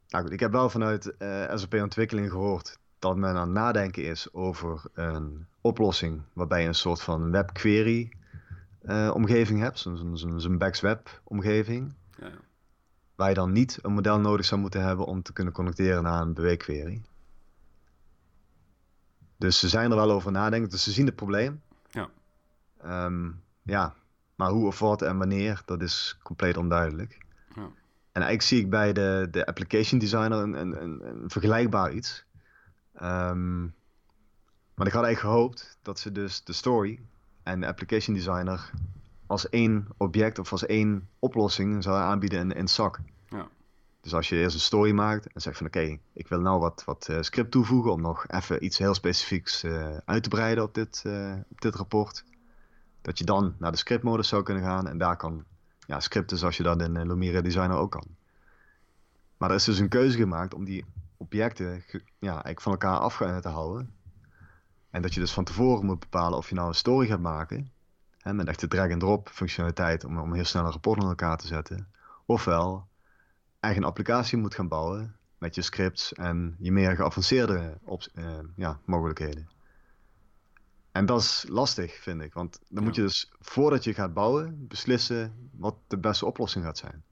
Nou 0.08 0.24
goed, 0.24 0.32
ik 0.32 0.40
heb 0.40 0.52
wel 0.52 0.70
vanuit 0.70 1.14
uh, 1.18 1.56
SAP-ontwikkeling 1.56 2.30
gehoord 2.30 2.78
dat 2.98 3.16
men 3.16 3.36
aan 3.36 3.36
het 3.36 3.50
nadenken 3.50 4.04
is 4.04 4.32
over 4.32 4.82
een 4.92 5.46
oplossing 5.60 6.22
waarbij 6.32 6.62
je 6.62 6.68
een 6.68 6.74
soort 6.74 7.02
van 7.02 7.30
webquery 7.30 8.12
uh, 8.82 9.10
omgeving 9.14 9.60
hebt, 9.60 9.78
zo'n 9.78 10.16
zo, 10.16 10.38
zo 10.38 10.56
Backs 10.56 10.80
Web 10.80 11.20
omgeving. 11.24 11.94
Ja. 12.18 12.30
Waar 13.14 13.28
je 13.28 13.34
dan 13.34 13.52
niet 13.52 13.78
een 13.82 13.92
model 13.92 14.20
nodig 14.20 14.46
zou 14.46 14.60
moeten 14.60 14.82
hebben 14.82 15.06
om 15.06 15.22
te 15.22 15.32
kunnen 15.32 15.52
connecteren 15.52 16.02
naar 16.02 16.22
een 16.22 16.34
beweegquery. 16.34 17.02
Dus 19.36 19.58
ze 19.58 19.68
zijn 19.68 19.90
er 19.90 19.96
wel 19.96 20.10
over 20.10 20.32
nadenken, 20.32 20.70
dus 20.70 20.82
ze 20.82 20.92
zien 20.92 21.06
het 21.06 21.16
probleem. 21.16 21.62
Ja. 21.90 22.08
Um, 23.04 23.42
ja, 23.62 23.94
maar 24.34 24.50
hoe 24.50 24.66
of 24.66 24.78
wat 24.78 25.02
en 25.02 25.18
wanneer, 25.18 25.62
dat 25.64 25.82
is 25.82 26.18
compleet 26.22 26.56
onduidelijk. 26.56 27.18
Ja. 27.54 27.70
En 28.18 28.24
eigenlijk 28.24 28.42
zie 28.42 28.60
ik 28.60 28.70
bij 28.70 28.92
de, 28.92 29.28
de 29.30 29.46
application 29.46 29.98
designer 29.98 30.38
een, 30.38 30.60
een, 30.60 30.82
een, 30.82 31.08
een 31.08 31.30
vergelijkbaar 31.30 31.92
iets. 31.92 32.24
Um, 33.02 33.74
maar 34.74 34.86
ik 34.86 34.92
had 34.92 35.04
eigenlijk 35.04 35.18
gehoopt 35.34 35.78
dat 35.82 35.98
ze 35.98 36.12
dus 36.12 36.44
de 36.44 36.52
story 36.52 37.00
en 37.42 37.60
de 37.60 37.66
application 37.66 38.16
designer 38.16 38.70
als 39.26 39.48
één 39.48 39.86
object 39.96 40.38
of 40.38 40.52
als 40.52 40.66
één 40.66 41.08
oplossing 41.18 41.82
zouden 41.82 42.04
aanbieden 42.04 42.38
in, 42.38 42.52
in 42.52 42.68
SAC. 42.68 42.98
Ja. 43.28 43.48
Dus 44.00 44.14
als 44.14 44.28
je 44.28 44.36
eerst 44.36 44.54
een 44.54 44.60
story 44.60 44.92
maakt 44.92 45.32
en 45.32 45.40
zegt 45.40 45.56
van 45.56 45.66
oké, 45.66 45.98
ik 46.12 46.28
wil 46.28 46.40
nou 46.40 46.60
wat, 46.60 46.82
wat 46.86 47.08
uh, 47.10 47.16
script 47.20 47.50
toevoegen 47.50 47.92
om 47.92 48.00
nog 48.00 48.26
even 48.28 48.64
iets 48.64 48.78
heel 48.78 48.94
specifieks 48.94 49.64
uh, 49.64 49.96
uit 50.04 50.22
te 50.22 50.28
breiden 50.28 50.64
op 50.64 50.74
dit, 50.74 51.02
uh, 51.06 51.34
op 51.50 51.60
dit 51.60 51.74
rapport. 51.74 52.24
Dat 53.02 53.18
je 53.18 53.24
dan 53.24 53.54
naar 53.58 53.72
de 53.72 53.78
scriptmodus 53.78 54.28
zou 54.28 54.42
kunnen 54.42 54.62
gaan 54.62 54.88
en 54.88 54.98
daar 54.98 55.16
kan 55.16 55.44
ja, 55.88 56.00
scripten 56.00 56.38
zoals 56.38 56.56
je 56.56 56.62
dat 56.62 56.82
in 56.82 57.06
Lumira 57.06 57.40
Designer 57.40 57.76
ook 57.76 57.90
kan. 57.90 58.06
Maar 59.36 59.48
er 59.50 59.56
is 59.56 59.64
dus 59.64 59.78
een 59.78 59.88
keuze 59.88 60.16
gemaakt 60.16 60.54
om 60.54 60.64
die 60.64 60.84
objecten 61.16 61.84
ja, 62.18 62.30
eigenlijk 62.30 62.60
van 62.60 62.72
elkaar 62.72 62.98
af 62.98 63.16
te 63.16 63.48
houden. 63.48 63.94
En 64.90 65.02
dat 65.02 65.14
je 65.14 65.20
dus 65.20 65.32
van 65.32 65.44
tevoren 65.44 65.86
moet 65.86 65.98
bepalen 65.98 66.38
of 66.38 66.48
je 66.48 66.54
nou 66.54 66.68
een 66.68 66.74
story 66.74 67.06
gaat 67.06 67.20
maken. 67.20 67.70
Hè, 68.18 68.32
met 68.32 68.48
echte 68.48 68.68
drag-and-drop 68.68 69.28
functionaliteit 69.28 70.04
om, 70.04 70.18
om 70.18 70.34
heel 70.34 70.44
snel 70.44 70.64
een 70.64 70.70
rapport 70.70 71.02
aan 71.02 71.08
elkaar 71.08 71.36
te 71.36 71.46
zetten. 71.46 71.88
Ofwel 72.26 72.88
eigen 73.60 73.84
applicatie 73.84 74.38
moet 74.38 74.54
gaan 74.54 74.68
bouwen 74.68 75.16
met 75.38 75.54
je 75.54 75.62
scripts 75.62 76.12
en 76.12 76.56
je 76.58 76.72
meer 76.72 76.96
geavanceerde 76.96 77.78
uh, 78.14 78.38
ja, 78.56 78.80
mogelijkheden. 78.84 79.48
En 80.98 81.06
dat 81.06 81.20
is 81.20 81.44
lastig, 81.48 81.94
vind 81.94 82.20
ik. 82.20 82.32
Want 82.32 82.60
dan 82.68 82.84
moet 82.84 82.94
je 82.94 83.02
dus 83.02 83.30
voordat 83.40 83.84
je 83.84 83.94
gaat 83.94 84.14
bouwen 84.14 84.66
beslissen 84.68 85.50
wat 85.52 85.76
de 85.86 85.98
beste 85.98 86.26
oplossing 86.26 86.64
gaat 86.64 86.78
zijn. 86.78 87.04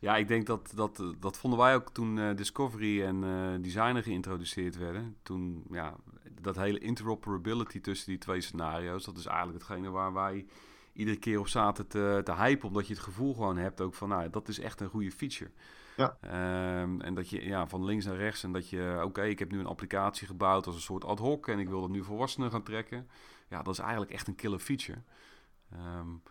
Ja, 0.00 0.16
ik 0.16 0.28
denk 0.28 0.46
dat 0.46 0.72
dat, 0.74 1.02
dat 1.20 1.38
vonden 1.38 1.58
wij 1.58 1.74
ook 1.74 1.90
toen 1.90 2.16
uh, 2.16 2.36
Discovery 2.36 3.02
en 3.02 3.22
uh, 3.22 3.62
Designer 3.62 4.02
geïntroduceerd 4.02 4.76
werden. 4.76 5.16
Toen, 5.22 5.64
ja, 5.70 5.96
dat 6.40 6.56
hele 6.56 6.78
interoperability 6.78 7.80
tussen 7.80 8.08
die 8.08 8.18
twee 8.18 8.40
scenario's, 8.40 9.04
dat 9.04 9.18
is 9.18 9.26
eigenlijk 9.26 9.58
hetgene 9.58 9.90
waar 9.90 10.12
wij 10.12 10.46
iedere 10.92 11.16
keer 11.16 11.38
op 11.38 11.48
zaten 11.48 11.86
te, 11.86 12.20
te 12.24 12.34
hypen. 12.34 12.68
Omdat 12.68 12.86
je 12.86 12.94
het 12.94 13.02
gevoel 13.02 13.34
gewoon 13.34 13.56
hebt 13.56 13.80
ook 13.80 13.94
van, 13.94 14.08
nou, 14.08 14.30
dat 14.30 14.48
is 14.48 14.58
echt 14.58 14.80
een 14.80 14.88
goede 14.88 15.10
feature. 15.10 15.50
Ja. 15.96 16.16
Um, 16.82 17.00
en 17.00 17.14
dat 17.14 17.28
je 17.28 17.44
ja, 17.44 17.66
van 17.66 17.84
links 17.84 18.04
naar 18.04 18.16
rechts 18.16 18.42
en 18.42 18.52
dat 18.52 18.68
je, 18.68 19.00
oké, 19.04 19.22
ik 19.22 19.38
heb 19.38 19.50
nu 19.50 19.58
een 19.58 19.66
applicatie 19.66 20.26
gebouwd 20.26 20.66
als 20.66 20.74
een 20.74 20.80
soort 20.80 21.04
ad 21.04 21.18
hoc 21.18 21.48
en 21.48 21.58
ik 21.58 21.68
wil 21.68 21.80
dat 21.80 21.90
nu 21.90 22.04
volwassenen 22.04 22.50
gaan 22.50 22.62
trekken. 22.62 23.08
Ja, 23.48 23.62
dat 23.62 23.72
is 23.72 23.80
eigenlijk 23.80 24.10
echt 24.10 24.28
een 24.28 24.34
killer 24.34 24.58
feature. 24.58 24.98
Um, 25.72 26.22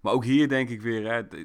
maar 0.00 0.12
ook 0.12 0.24
hier 0.24 0.48
denk 0.48 0.68
ik 0.68 0.82
weer, 0.82 1.12
hè, 1.12 1.44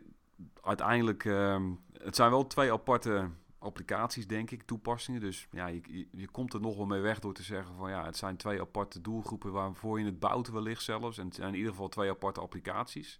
uiteindelijk, 0.61 1.23
um, 1.23 1.79
het 1.93 2.15
zijn 2.15 2.29
wel 2.29 2.47
twee 2.47 2.71
aparte 2.71 3.29
applicaties, 3.59 4.27
denk 4.27 4.51
ik, 4.51 4.63
toepassingen. 4.63 5.21
Dus 5.21 5.47
ja, 5.51 5.67
je, 5.67 6.07
je, 6.11 6.27
komt 6.27 6.53
er 6.53 6.61
nog 6.61 6.75
wel 6.75 6.85
mee 6.85 7.01
weg 7.01 7.19
door 7.19 7.33
te 7.33 7.43
zeggen 7.43 7.75
van 7.75 7.89
ja, 7.89 8.05
het 8.05 8.17
zijn 8.17 8.37
twee 8.37 8.61
aparte 8.61 9.01
doelgroepen 9.01 9.51
waarvoor 9.51 9.99
je 9.99 10.05
het 10.05 10.19
bouwt 10.19 10.49
wellicht 10.49 10.83
zelfs. 10.83 11.17
En 11.17 11.25
het 11.25 11.35
zijn 11.35 11.47
in 11.47 11.55
ieder 11.55 11.71
geval 11.71 11.87
twee 11.87 12.09
aparte 12.09 12.39
applicaties. 12.39 13.19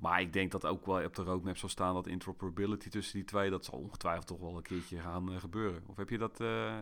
Maar 0.00 0.20
ik 0.20 0.32
denk 0.32 0.50
dat 0.50 0.66
ook 0.66 0.86
wel 0.86 1.04
op 1.04 1.14
de 1.14 1.22
roadmap 1.22 1.56
zal 1.56 1.68
staan 1.68 1.94
dat 1.94 2.06
interoperability 2.06 2.88
tussen 2.88 3.14
die 3.14 3.24
twee, 3.24 3.50
dat 3.50 3.64
zal 3.64 3.78
ongetwijfeld 3.78 4.26
toch 4.26 4.40
wel 4.40 4.56
een 4.56 4.62
keertje 4.62 4.98
gaan 4.98 5.32
uh, 5.32 5.38
gebeuren. 5.38 5.82
Of 5.86 5.96
heb 5.96 6.10
je, 6.10 6.18
dat, 6.18 6.40
uh, 6.40 6.74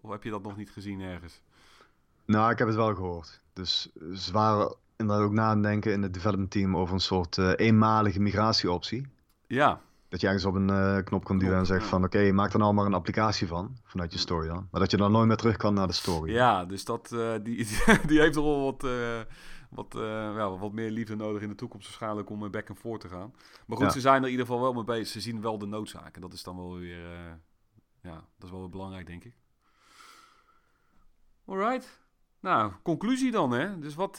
of 0.00 0.10
heb 0.10 0.22
je 0.22 0.30
dat 0.30 0.42
nog 0.42 0.56
niet 0.56 0.70
gezien 0.70 1.00
ergens? 1.00 1.42
Nou, 2.24 2.50
ik 2.50 2.58
heb 2.58 2.66
het 2.66 2.76
wel 2.76 2.94
gehoord. 2.94 3.40
Dus 3.52 3.92
ze 4.14 4.32
waren 4.32 4.76
en 4.96 5.06
dan 5.06 5.22
ook 5.22 5.32
nadenken 5.32 5.92
in 5.92 6.02
het 6.02 6.14
development 6.14 6.50
team 6.50 6.76
over 6.76 6.94
een 6.94 7.00
soort 7.00 7.36
uh, 7.36 7.52
eenmalige 7.56 8.20
migratieoptie. 8.20 9.06
Ja. 9.46 9.80
Dat 10.08 10.20
je 10.20 10.26
ergens 10.26 10.44
op 10.44 10.54
een 10.54 10.68
uh, 10.68 10.98
knop 11.04 11.24
kan 11.24 11.38
duwen 11.38 11.58
en 11.58 11.66
zegt 11.66 11.86
van 11.86 12.04
oké, 12.04 12.32
maak 12.32 12.52
er 12.52 12.58
nou 12.58 12.74
maar 12.74 12.86
een 12.86 12.94
applicatie 12.94 13.46
van, 13.46 13.76
vanuit 13.84 14.12
je 14.12 14.18
story 14.18 14.46
dan. 14.46 14.68
Maar 14.70 14.80
dat 14.80 14.90
je 14.90 14.96
dan 14.96 15.12
nooit 15.12 15.26
meer 15.26 15.36
terug 15.36 15.56
kan 15.56 15.74
naar 15.74 15.86
de 15.86 15.92
story. 15.92 16.32
Ja, 16.32 16.64
dus 16.64 16.84
dat, 16.84 17.10
uh, 17.12 17.34
die, 17.42 17.68
die 18.06 18.20
heeft 18.20 18.32
toch 18.32 18.44
wel 18.44 18.64
wat, 18.64 18.86
wat, 19.70 19.94
ja, 20.36 20.56
wat 20.56 20.72
meer 20.72 20.90
liefde 20.90 21.16
nodig 21.16 21.42
in 21.42 21.48
de 21.48 21.54
toekomst 21.54 21.86
waarschijnlijk 21.86 22.30
om 22.30 22.50
back 22.50 22.68
en 22.68 22.76
forth 22.76 23.00
te 23.00 23.08
gaan. 23.08 23.34
Maar 23.66 23.76
goed, 23.76 23.92
ze 23.92 24.00
zijn 24.00 24.16
er 24.16 24.24
in 24.24 24.30
ieder 24.30 24.46
geval 24.46 24.60
wel 24.60 24.72
mee 24.72 24.84
bezig. 24.84 25.08
Ze 25.08 25.20
zien 25.20 25.40
wel 25.40 25.58
de 25.58 25.66
noodzaken. 25.66 26.20
Dat 26.20 26.32
is 26.32 26.42
dan 26.42 26.56
wel 26.56 26.78
weer, 26.78 27.00
ja, 28.02 28.14
dat 28.14 28.44
is 28.44 28.50
wel 28.50 28.60
weer 28.60 28.70
belangrijk 28.70 29.06
denk 29.06 29.24
ik. 29.24 29.36
Alright. 31.46 32.00
Nou, 32.40 32.72
conclusie 32.82 33.30
dan, 33.30 33.50
hè? 33.50 33.78
Dus 33.78 33.94
wat, 33.94 34.16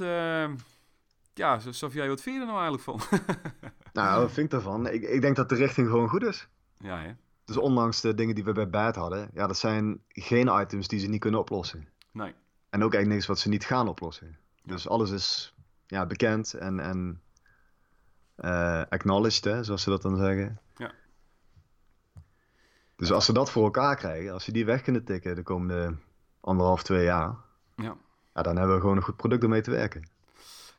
ja, 1.34 1.60
Sofia, 1.70 2.08
wat 2.08 2.22
vind 2.22 2.36
je 2.36 2.42
er 2.42 2.48
nou 2.48 2.60
eigenlijk 2.60 2.84
van? 2.84 3.20
nou, 4.04 4.22
wat 4.22 4.32
vind 4.32 4.54
ik 4.54 4.58
ervan? 4.58 4.88
Ik, 4.88 5.04
ik 5.04 5.22
denk 5.22 5.36
dat 5.36 5.50
de 5.50 5.56
richting 5.56 5.88
gewoon 5.88 6.10
goed 6.10 6.24
is. 6.24 6.48
Ja, 6.78 7.00
hè? 7.00 7.12
Dus 7.46 7.58
ondanks 7.58 8.02
de 8.02 8.14
dingen 8.14 8.36
die 8.36 8.44
we 8.44 8.52
bij 8.52 8.70
Bad 8.70 8.96
hadden, 8.96 9.30
ja, 9.34 9.48
dat 9.48 9.58
zijn 9.58 10.02
geen 10.08 10.60
items 10.62 10.88
die 10.88 11.00
ze 11.00 11.08
niet 11.08 11.20
kunnen 11.20 11.40
oplossen. 11.40 11.88
Nee. 12.12 12.34
En 12.70 12.84
ook 12.84 12.94
eigenlijk 12.94 13.08
niks 13.08 13.26
wat 13.26 13.40
ze 13.40 13.50
niet 13.50 13.66
gaan 13.66 13.88
oplossen. 13.88 14.38
Dus 14.64 14.88
alles 14.88 15.12
is 15.12 15.56
ja, 15.88 16.06
bekend 16.06 16.54
en, 16.54 16.80
en 16.80 17.22
uh, 18.38 18.82
acknowledged, 18.90 19.44
hè, 19.44 19.64
zoals 19.64 19.82
ze 19.82 19.90
dat 19.90 20.02
dan 20.02 20.18
zeggen. 20.18 20.60
Ja. 20.76 20.92
Dus 22.96 23.12
als 23.12 23.26
ze 23.26 23.34
dat 23.34 23.52
voor 23.52 23.64
elkaar 23.64 23.96
krijgen, 23.96 24.34
als 24.34 24.44
ze 24.44 24.52
die 24.52 24.66
weg 24.66 24.82
kunnen 24.82 25.04
tikken 25.04 25.36
de 25.36 25.44
komende 25.44 25.96
anderhalf, 26.40 26.84
twee 26.84 27.04
jaar, 27.04 27.36
ja 27.76 27.98
ja, 28.38 28.44
dan 28.44 28.58
hebben 28.58 28.76
we 28.76 28.82
gewoon 28.82 28.98
een 28.98 29.04
goed 29.04 29.16
product 29.16 29.44
om 29.44 29.50
mee 29.50 29.62
te 29.62 29.72
werken. 29.72 30.10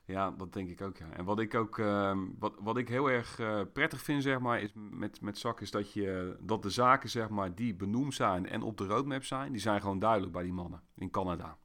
Ja, 0.08 0.30
dat 0.30 0.52
denk 0.52 0.68
ik 0.68 0.80
ook. 0.80 0.96
Ja. 0.96 1.10
En 1.10 1.24
wat 1.24 1.40
ik 1.40 1.54
ook, 1.54 1.78
uh, 1.78 2.18
wat, 2.38 2.54
wat 2.58 2.76
ik 2.76 2.88
heel 2.88 3.10
erg 3.10 3.38
uh, 3.38 3.60
prettig 3.72 4.02
vind, 4.02 4.22
zeg 4.22 4.38
maar, 4.38 4.60
is 4.60 4.70
met, 4.74 5.20
met 5.20 5.38
ZAK, 5.38 5.60
is 5.60 5.70
dat, 5.70 5.92
je, 5.92 6.36
dat 6.40 6.62
de 6.62 6.70
zaken, 6.70 7.08
zeg 7.08 7.28
maar, 7.28 7.54
die 7.54 7.74
benoemd 7.74 8.14
zijn 8.14 8.46
en 8.46 8.62
op 8.62 8.76
de 8.76 8.86
roadmap 8.86 9.24
zijn, 9.24 9.52
die 9.52 9.60
zijn 9.60 9.80
gewoon 9.80 9.98
duidelijk 9.98 10.32
bij 10.32 10.42
die 10.42 10.52
mannen 10.52 10.82
in 10.94 11.10
Canada. 11.10 11.58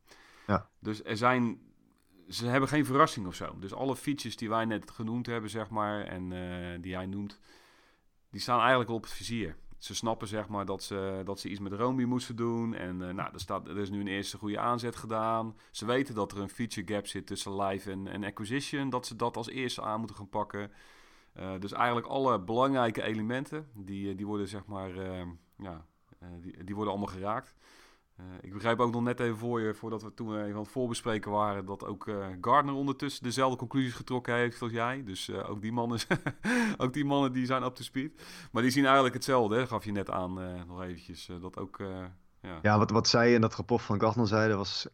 Ja. 0.47 0.69
Dus 0.79 1.03
er 1.03 1.17
zijn, 1.17 1.61
ze 2.27 2.45
hebben 2.45 2.69
geen 2.69 2.85
verrassing 2.85 3.27
of 3.27 3.35
zo. 3.35 3.59
Dus 3.59 3.73
alle 3.73 3.95
features 3.95 4.35
die 4.35 4.49
wij 4.49 4.65
net 4.65 4.91
genoemd 4.91 5.25
hebben, 5.25 5.49
zeg 5.49 5.69
maar, 5.69 6.05
en 6.05 6.31
uh, 6.31 6.81
die 6.81 6.91
jij 6.91 7.05
noemt, 7.05 7.39
die 8.29 8.41
staan 8.41 8.59
eigenlijk 8.59 8.89
al 8.89 8.95
op 8.95 9.03
het 9.03 9.13
vizier 9.13 9.55
ze 9.83 9.95
snappen 9.95 10.27
zeg 10.27 10.47
maar 10.47 10.65
dat 10.65 10.83
ze, 10.83 11.21
dat 11.25 11.39
ze 11.39 11.49
iets 11.49 11.59
met 11.59 11.73
Romy 11.73 12.03
moesten 12.03 12.35
doen. 12.35 12.73
En 12.73 13.01
uh, 13.01 13.09
nou, 13.09 13.33
er, 13.33 13.39
staat, 13.39 13.67
er 13.67 13.77
is 13.77 13.89
nu 13.89 13.99
een 13.99 14.07
eerste 14.07 14.37
goede 14.37 14.59
aanzet 14.59 14.95
gedaan. 14.95 15.55
Ze 15.71 15.85
weten 15.85 16.15
dat 16.15 16.31
er 16.31 16.39
een 16.39 16.49
feature 16.49 16.93
gap 16.93 17.07
zit 17.07 17.27
tussen 17.27 17.61
live 17.61 17.91
en, 17.91 18.07
en 18.07 18.23
acquisition. 18.23 18.89
Dat 18.89 19.05
ze 19.05 19.15
dat 19.15 19.37
als 19.37 19.49
eerste 19.49 19.81
aan 19.81 19.99
moeten 19.99 20.15
gaan 20.15 20.29
pakken. 20.29 20.71
Uh, 21.39 21.51
dus 21.59 21.71
eigenlijk 21.71 22.07
alle 22.07 22.39
belangrijke 22.39 23.03
elementen, 23.03 23.67
die, 23.73 24.15
die 24.15 24.25
worden 24.25 24.47
zeg 24.47 24.65
maar, 24.65 24.91
ja, 25.57 25.85
die, 26.41 26.63
die 26.63 26.75
worden 26.75 26.93
allemaal 26.93 27.13
geraakt. 27.13 27.55
Ik 28.41 28.53
begrijp 28.53 28.79
ook 28.79 28.91
nog 28.91 29.03
net 29.03 29.19
even 29.19 29.37
voor 29.37 29.61
je, 29.61 29.73
voordat 29.73 30.03
we 30.03 30.13
toen 30.13 30.37
even 30.37 30.53
aan 30.53 30.61
het 30.61 30.71
voorbespreken 30.71 31.31
waren, 31.31 31.65
dat 31.65 31.85
ook 31.85 32.11
Gardner 32.41 32.75
ondertussen 32.75 33.23
dezelfde 33.23 33.57
conclusies 33.57 33.93
getrokken 33.93 34.35
heeft 34.35 34.61
als 34.61 34.71
jij. 34.71 35.03
Dus 35.03 35.31
ook, 35.31 35.61
die 35.61 35.71
mannen, 35.71 35.99
ook 36.77 36.93
die 36.93 37.05
mannen 37.05 37.33
die 37.33 37.45
zijn 37.45 37.63
up 37.63 37.75
to 37.75 37.83
speed. 37.83 38.21
Maar 38.51 38.61
die 38.61 38.71
zien 38.71 38.83
eigenlijk 38.83 39.13
hetzelfde, 39.13 39.55
hè? 39.55 39.67
gaf 39.67 39.85
je 39.85 39.91
net 39.91 40.09
aan 40.09 40.33
nog 40.67 40.81
eventjes. 40.81 41.29
dat 41.41 41.57
ook, 41.57 41.77
ja, 42.41 42.59
ja 42.61 42.77
wat, 42.77 42.91
wat 42.91 43.07
zij 43.07 43.33
in 43.33 43.41
dat 43.41 43.55
rapport 43.55 43.81
van 43.81 43.99
Gardner 43.99 44.27
zeiden 44.27 44.57
was 44.57 44.87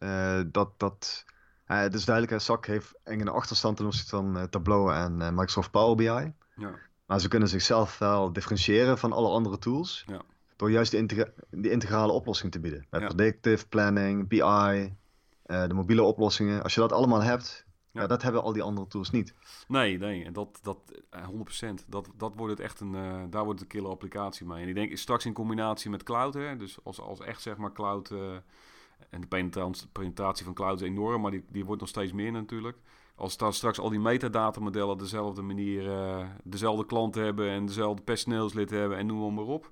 dat... 0.46 0.78
dat 0.78 1.24
het 1.64 1.94
is 1.94 2.04
duidelijk, 2.04 2.40
SAC 2.40 2.66
heeft 2.66 2.98
een 3.04 3.28
achterstand 3.28 3.76
ten 3.76 3.86
opzichte 3.86 4.10
van 4.10 4.48
Tableau 4.50 4.94
en 4.94 5.16
Microsoft 5.16 5.70
Power 5.70 5.96
BI. 5.96 6.32
Ja. 6.54 6.78
Maar 7.10 7.20
ze 7.20 7.28
kunnen 7.28 7.48
zichzelf 7.48 7.98
wel 7.98 8.32
differentiëren 8.32 8.98
van 8.98 9.12
alle 9.12 9.28
andere 9.28 9.58
tools. 9.58 10.04
Ja. 10.06 10.22
Door 10.60 10.70
juist 10.70 10.90
de, 10.90 11.70
integrale 11.70 12.12
oplossing 12.12 12.52
te 12.52 12.60
bieden. 12.60 12.86
Met 12.90 13.16
predictive 13.16 13.68
planning, 13.68 14.28
BI, 14.28 14.36
uh, 14.36 14.84
eh, 15.42 15.68
de 15.68 15.74
mobiele 15.74 16.02
oplossingen. 16.02 16.62
Als 16.62 16.74
je 16.74 16.80
dat 16.80 16.92
allemaal 16.92 17.22
hebt, 17.22 17.66
ja. 17.92 18.06
dat 18.06 18.22
hebben 18.22 18.42
al 18.42 18.52
die 18.52 18.62
andere 18.62 18.86
tools 18.86 19.10
niet. 19.10 19.34
Nee, 19.68 19.98
nee, 19.98 20.30
dat, 20.30 20.58
dat 20.62 20.78
100%. 20.92 21.00
Eh, 21.60 21.70
dat, 21.88 22.10
dat 22.16 22.32
wordt 22.36 22.52
het 22.52 22.60
echt 22.60 22.80
een, 22.80 22.94
uh, 22.94 23.22
daar 23.30 23.44
wordt 23.44 23.60
het 23.60 23.60
een 23.60 23.76
killer 23.76 23.90
applicatie 23.90 24.46
mee. 24.46 24.62
En 24.62 24.68
ik 24.68 24.74
denk 24.74 24.96
straks 24.96 25.26
in 25.26 25.32
combinatie 25.32 25.90
met 25.90 26.02
cloud, 26.02 26.34
hè, 26.34 26.56
dus 26.56 26.78
als, 26.82 27.00
als 27.00 27.20
echt 27.20 27.42
zeg 27.42 27.56
maar 27.56 27.72
cloud, 27.72 28.10
uh, 28.10 28.32
en 29.10 29.20
de 29.20 29.26
penetratie 29.92 30.44
van 30.44 30.54
cloud 30.54 30.80
is 30.80 30.86
enorm, 30.88 31.20
maar 31.20 31.30
die, 31.30 31.44
die 31.48 31.64
wordt 31.64 31.80
nog 31.80 31.90
steeds 31.90 32.12
meer 32.12 32.32
natuurlijk 32.32 32.76
als 33.14 33.36
daar 33.36 33.54
straks 33.54 33.78
al 33.78 33.90
die 33.90 34.00
metadatamodellen 34.00 34.98
dezelfde 34.98 35.42
manier, 35.42 35.84
uh, 35.84 36.26
dezelfde 36.44 36.86
klanten 36.86 37.24
hebben 37.24 37.48
en 37.48 37.66
dezelfde 37.66 38.02
personeelslid 38.02 38.70
hebben 38.70 38.98
en 38.98 39.06
noem 39.06 39.34
maar 39.34 39.44
op. 39.44 39.70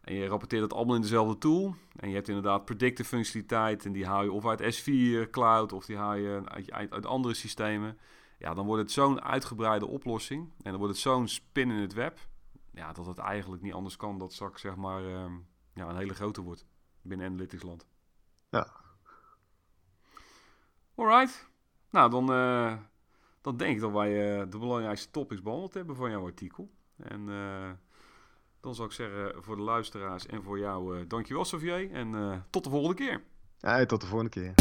En 0.00 0.14
je 0.14 0.26
rapporteert 0.26 0.62
het 0.62 0.72
allemaal 0.72 0.94
in 0.94 1.00
dezelfde 1.00 1.38
tool. 1.38 1.74
En 1.96 2.08
je 2.08 2.14
hebt 2.14 2.28
inderdaad 2.28 2.64
predictive 2.64 3.08
functionaliteit 3.08 3.84
en 3.84 3.92
die 3.92 4.06
haal 4.06 4.22
je 4.22 4.32
of 4.32 4.46
uit 4.46 4.80
S4 4.80 5.30
Cloud 5.30 5.72
of 5.72 5.84
die 5.86 5.96
haal 5.96 6.14
je 6.14 6.42
uit, 6.44 6.70
uit, 6.70 6.92
uit 6.92 7.06
andere 7.06 7.34
systemen. 7.34 7.98
Ja, 8.38 8.54
dan 8.54 8.66
wordt 8.66 8.82
het 8.82 8.92
zo'n 8.92 9.22
uitgebreide 9.22 9.86
oplossing 9.86 10.52
en 10.62 10.70
dan 10.70 10.76
wordt 10.76 10.92
het 10.92 11.02
zo'n 11.02 11.28
spin 11.28 11.70
in 11.70 11.80
het 11.80 11.92
web. 11.92 12.18
Ja, 12.72 12.92
dat 12.92 13.06
het 13.06 13.18
eigenlijk 13.18 13.62
niet 13.62 13.72
anders 13.72 13.96
kan 13.96 14.18
dat 14.18 14.32
straks 14.32 14.60
zeg 14.60 14.76
maar 14.76 15.02
uh, 15.02 15.24
ja, 15.74 15.88
een 15.88 15.96
hele 15.96 16.14
grote 16.14 16.40
wordt 16.40 16.66
binnen 17.02 17.26
Analytics 17.26 17.62
land. 17.62 17.86
Ja. 18.50 18.66
Alright. 20.94 21.48
Nou, 21.90 22.10
dan, 22.10 22.32
uh, 22.32 22.76
dan 23.40 23.56
denk 23.56 23.74
ik 23.74 23.80
dat 23.80 23.92
wij 23.92 24.40
uh, 24.40 24.50
de 24.50 24.58
belangrijkste 24.58 25.10
topics 25.10 25.42
behandeld 25.42 25.74
hebben 25.74 25.96
van 25.96 26.10
jouw 26.10 26.24
artikel. 26.24 26.70
En 26.96 27.28
uh, 27.28 27.70
dan 28.60 28.74
zou 28.74 28.88
ik 28.88 28.94
zeggen 28.94 29.42
voor 29.42 29.56
de 29.56 29.62
luisteraars 29.62 30.26
en 30.26 30.42
voor 30.42 30.58
jou, 30.58 30.96
uh, 30.96 31.02
dankjewel 31.08 31.42
Xavier. 31.42 31.90
En 31.90 32.44
tot 32.50 32.64
de 32.64 32.70
volgende 32.70 32.96
keer. 32.96 33.22
Ja, 33.58 33.86
tot 33.86 34.00
de 34.00 34.06
volgende 34.06 34.30
keer. 34.30 34.54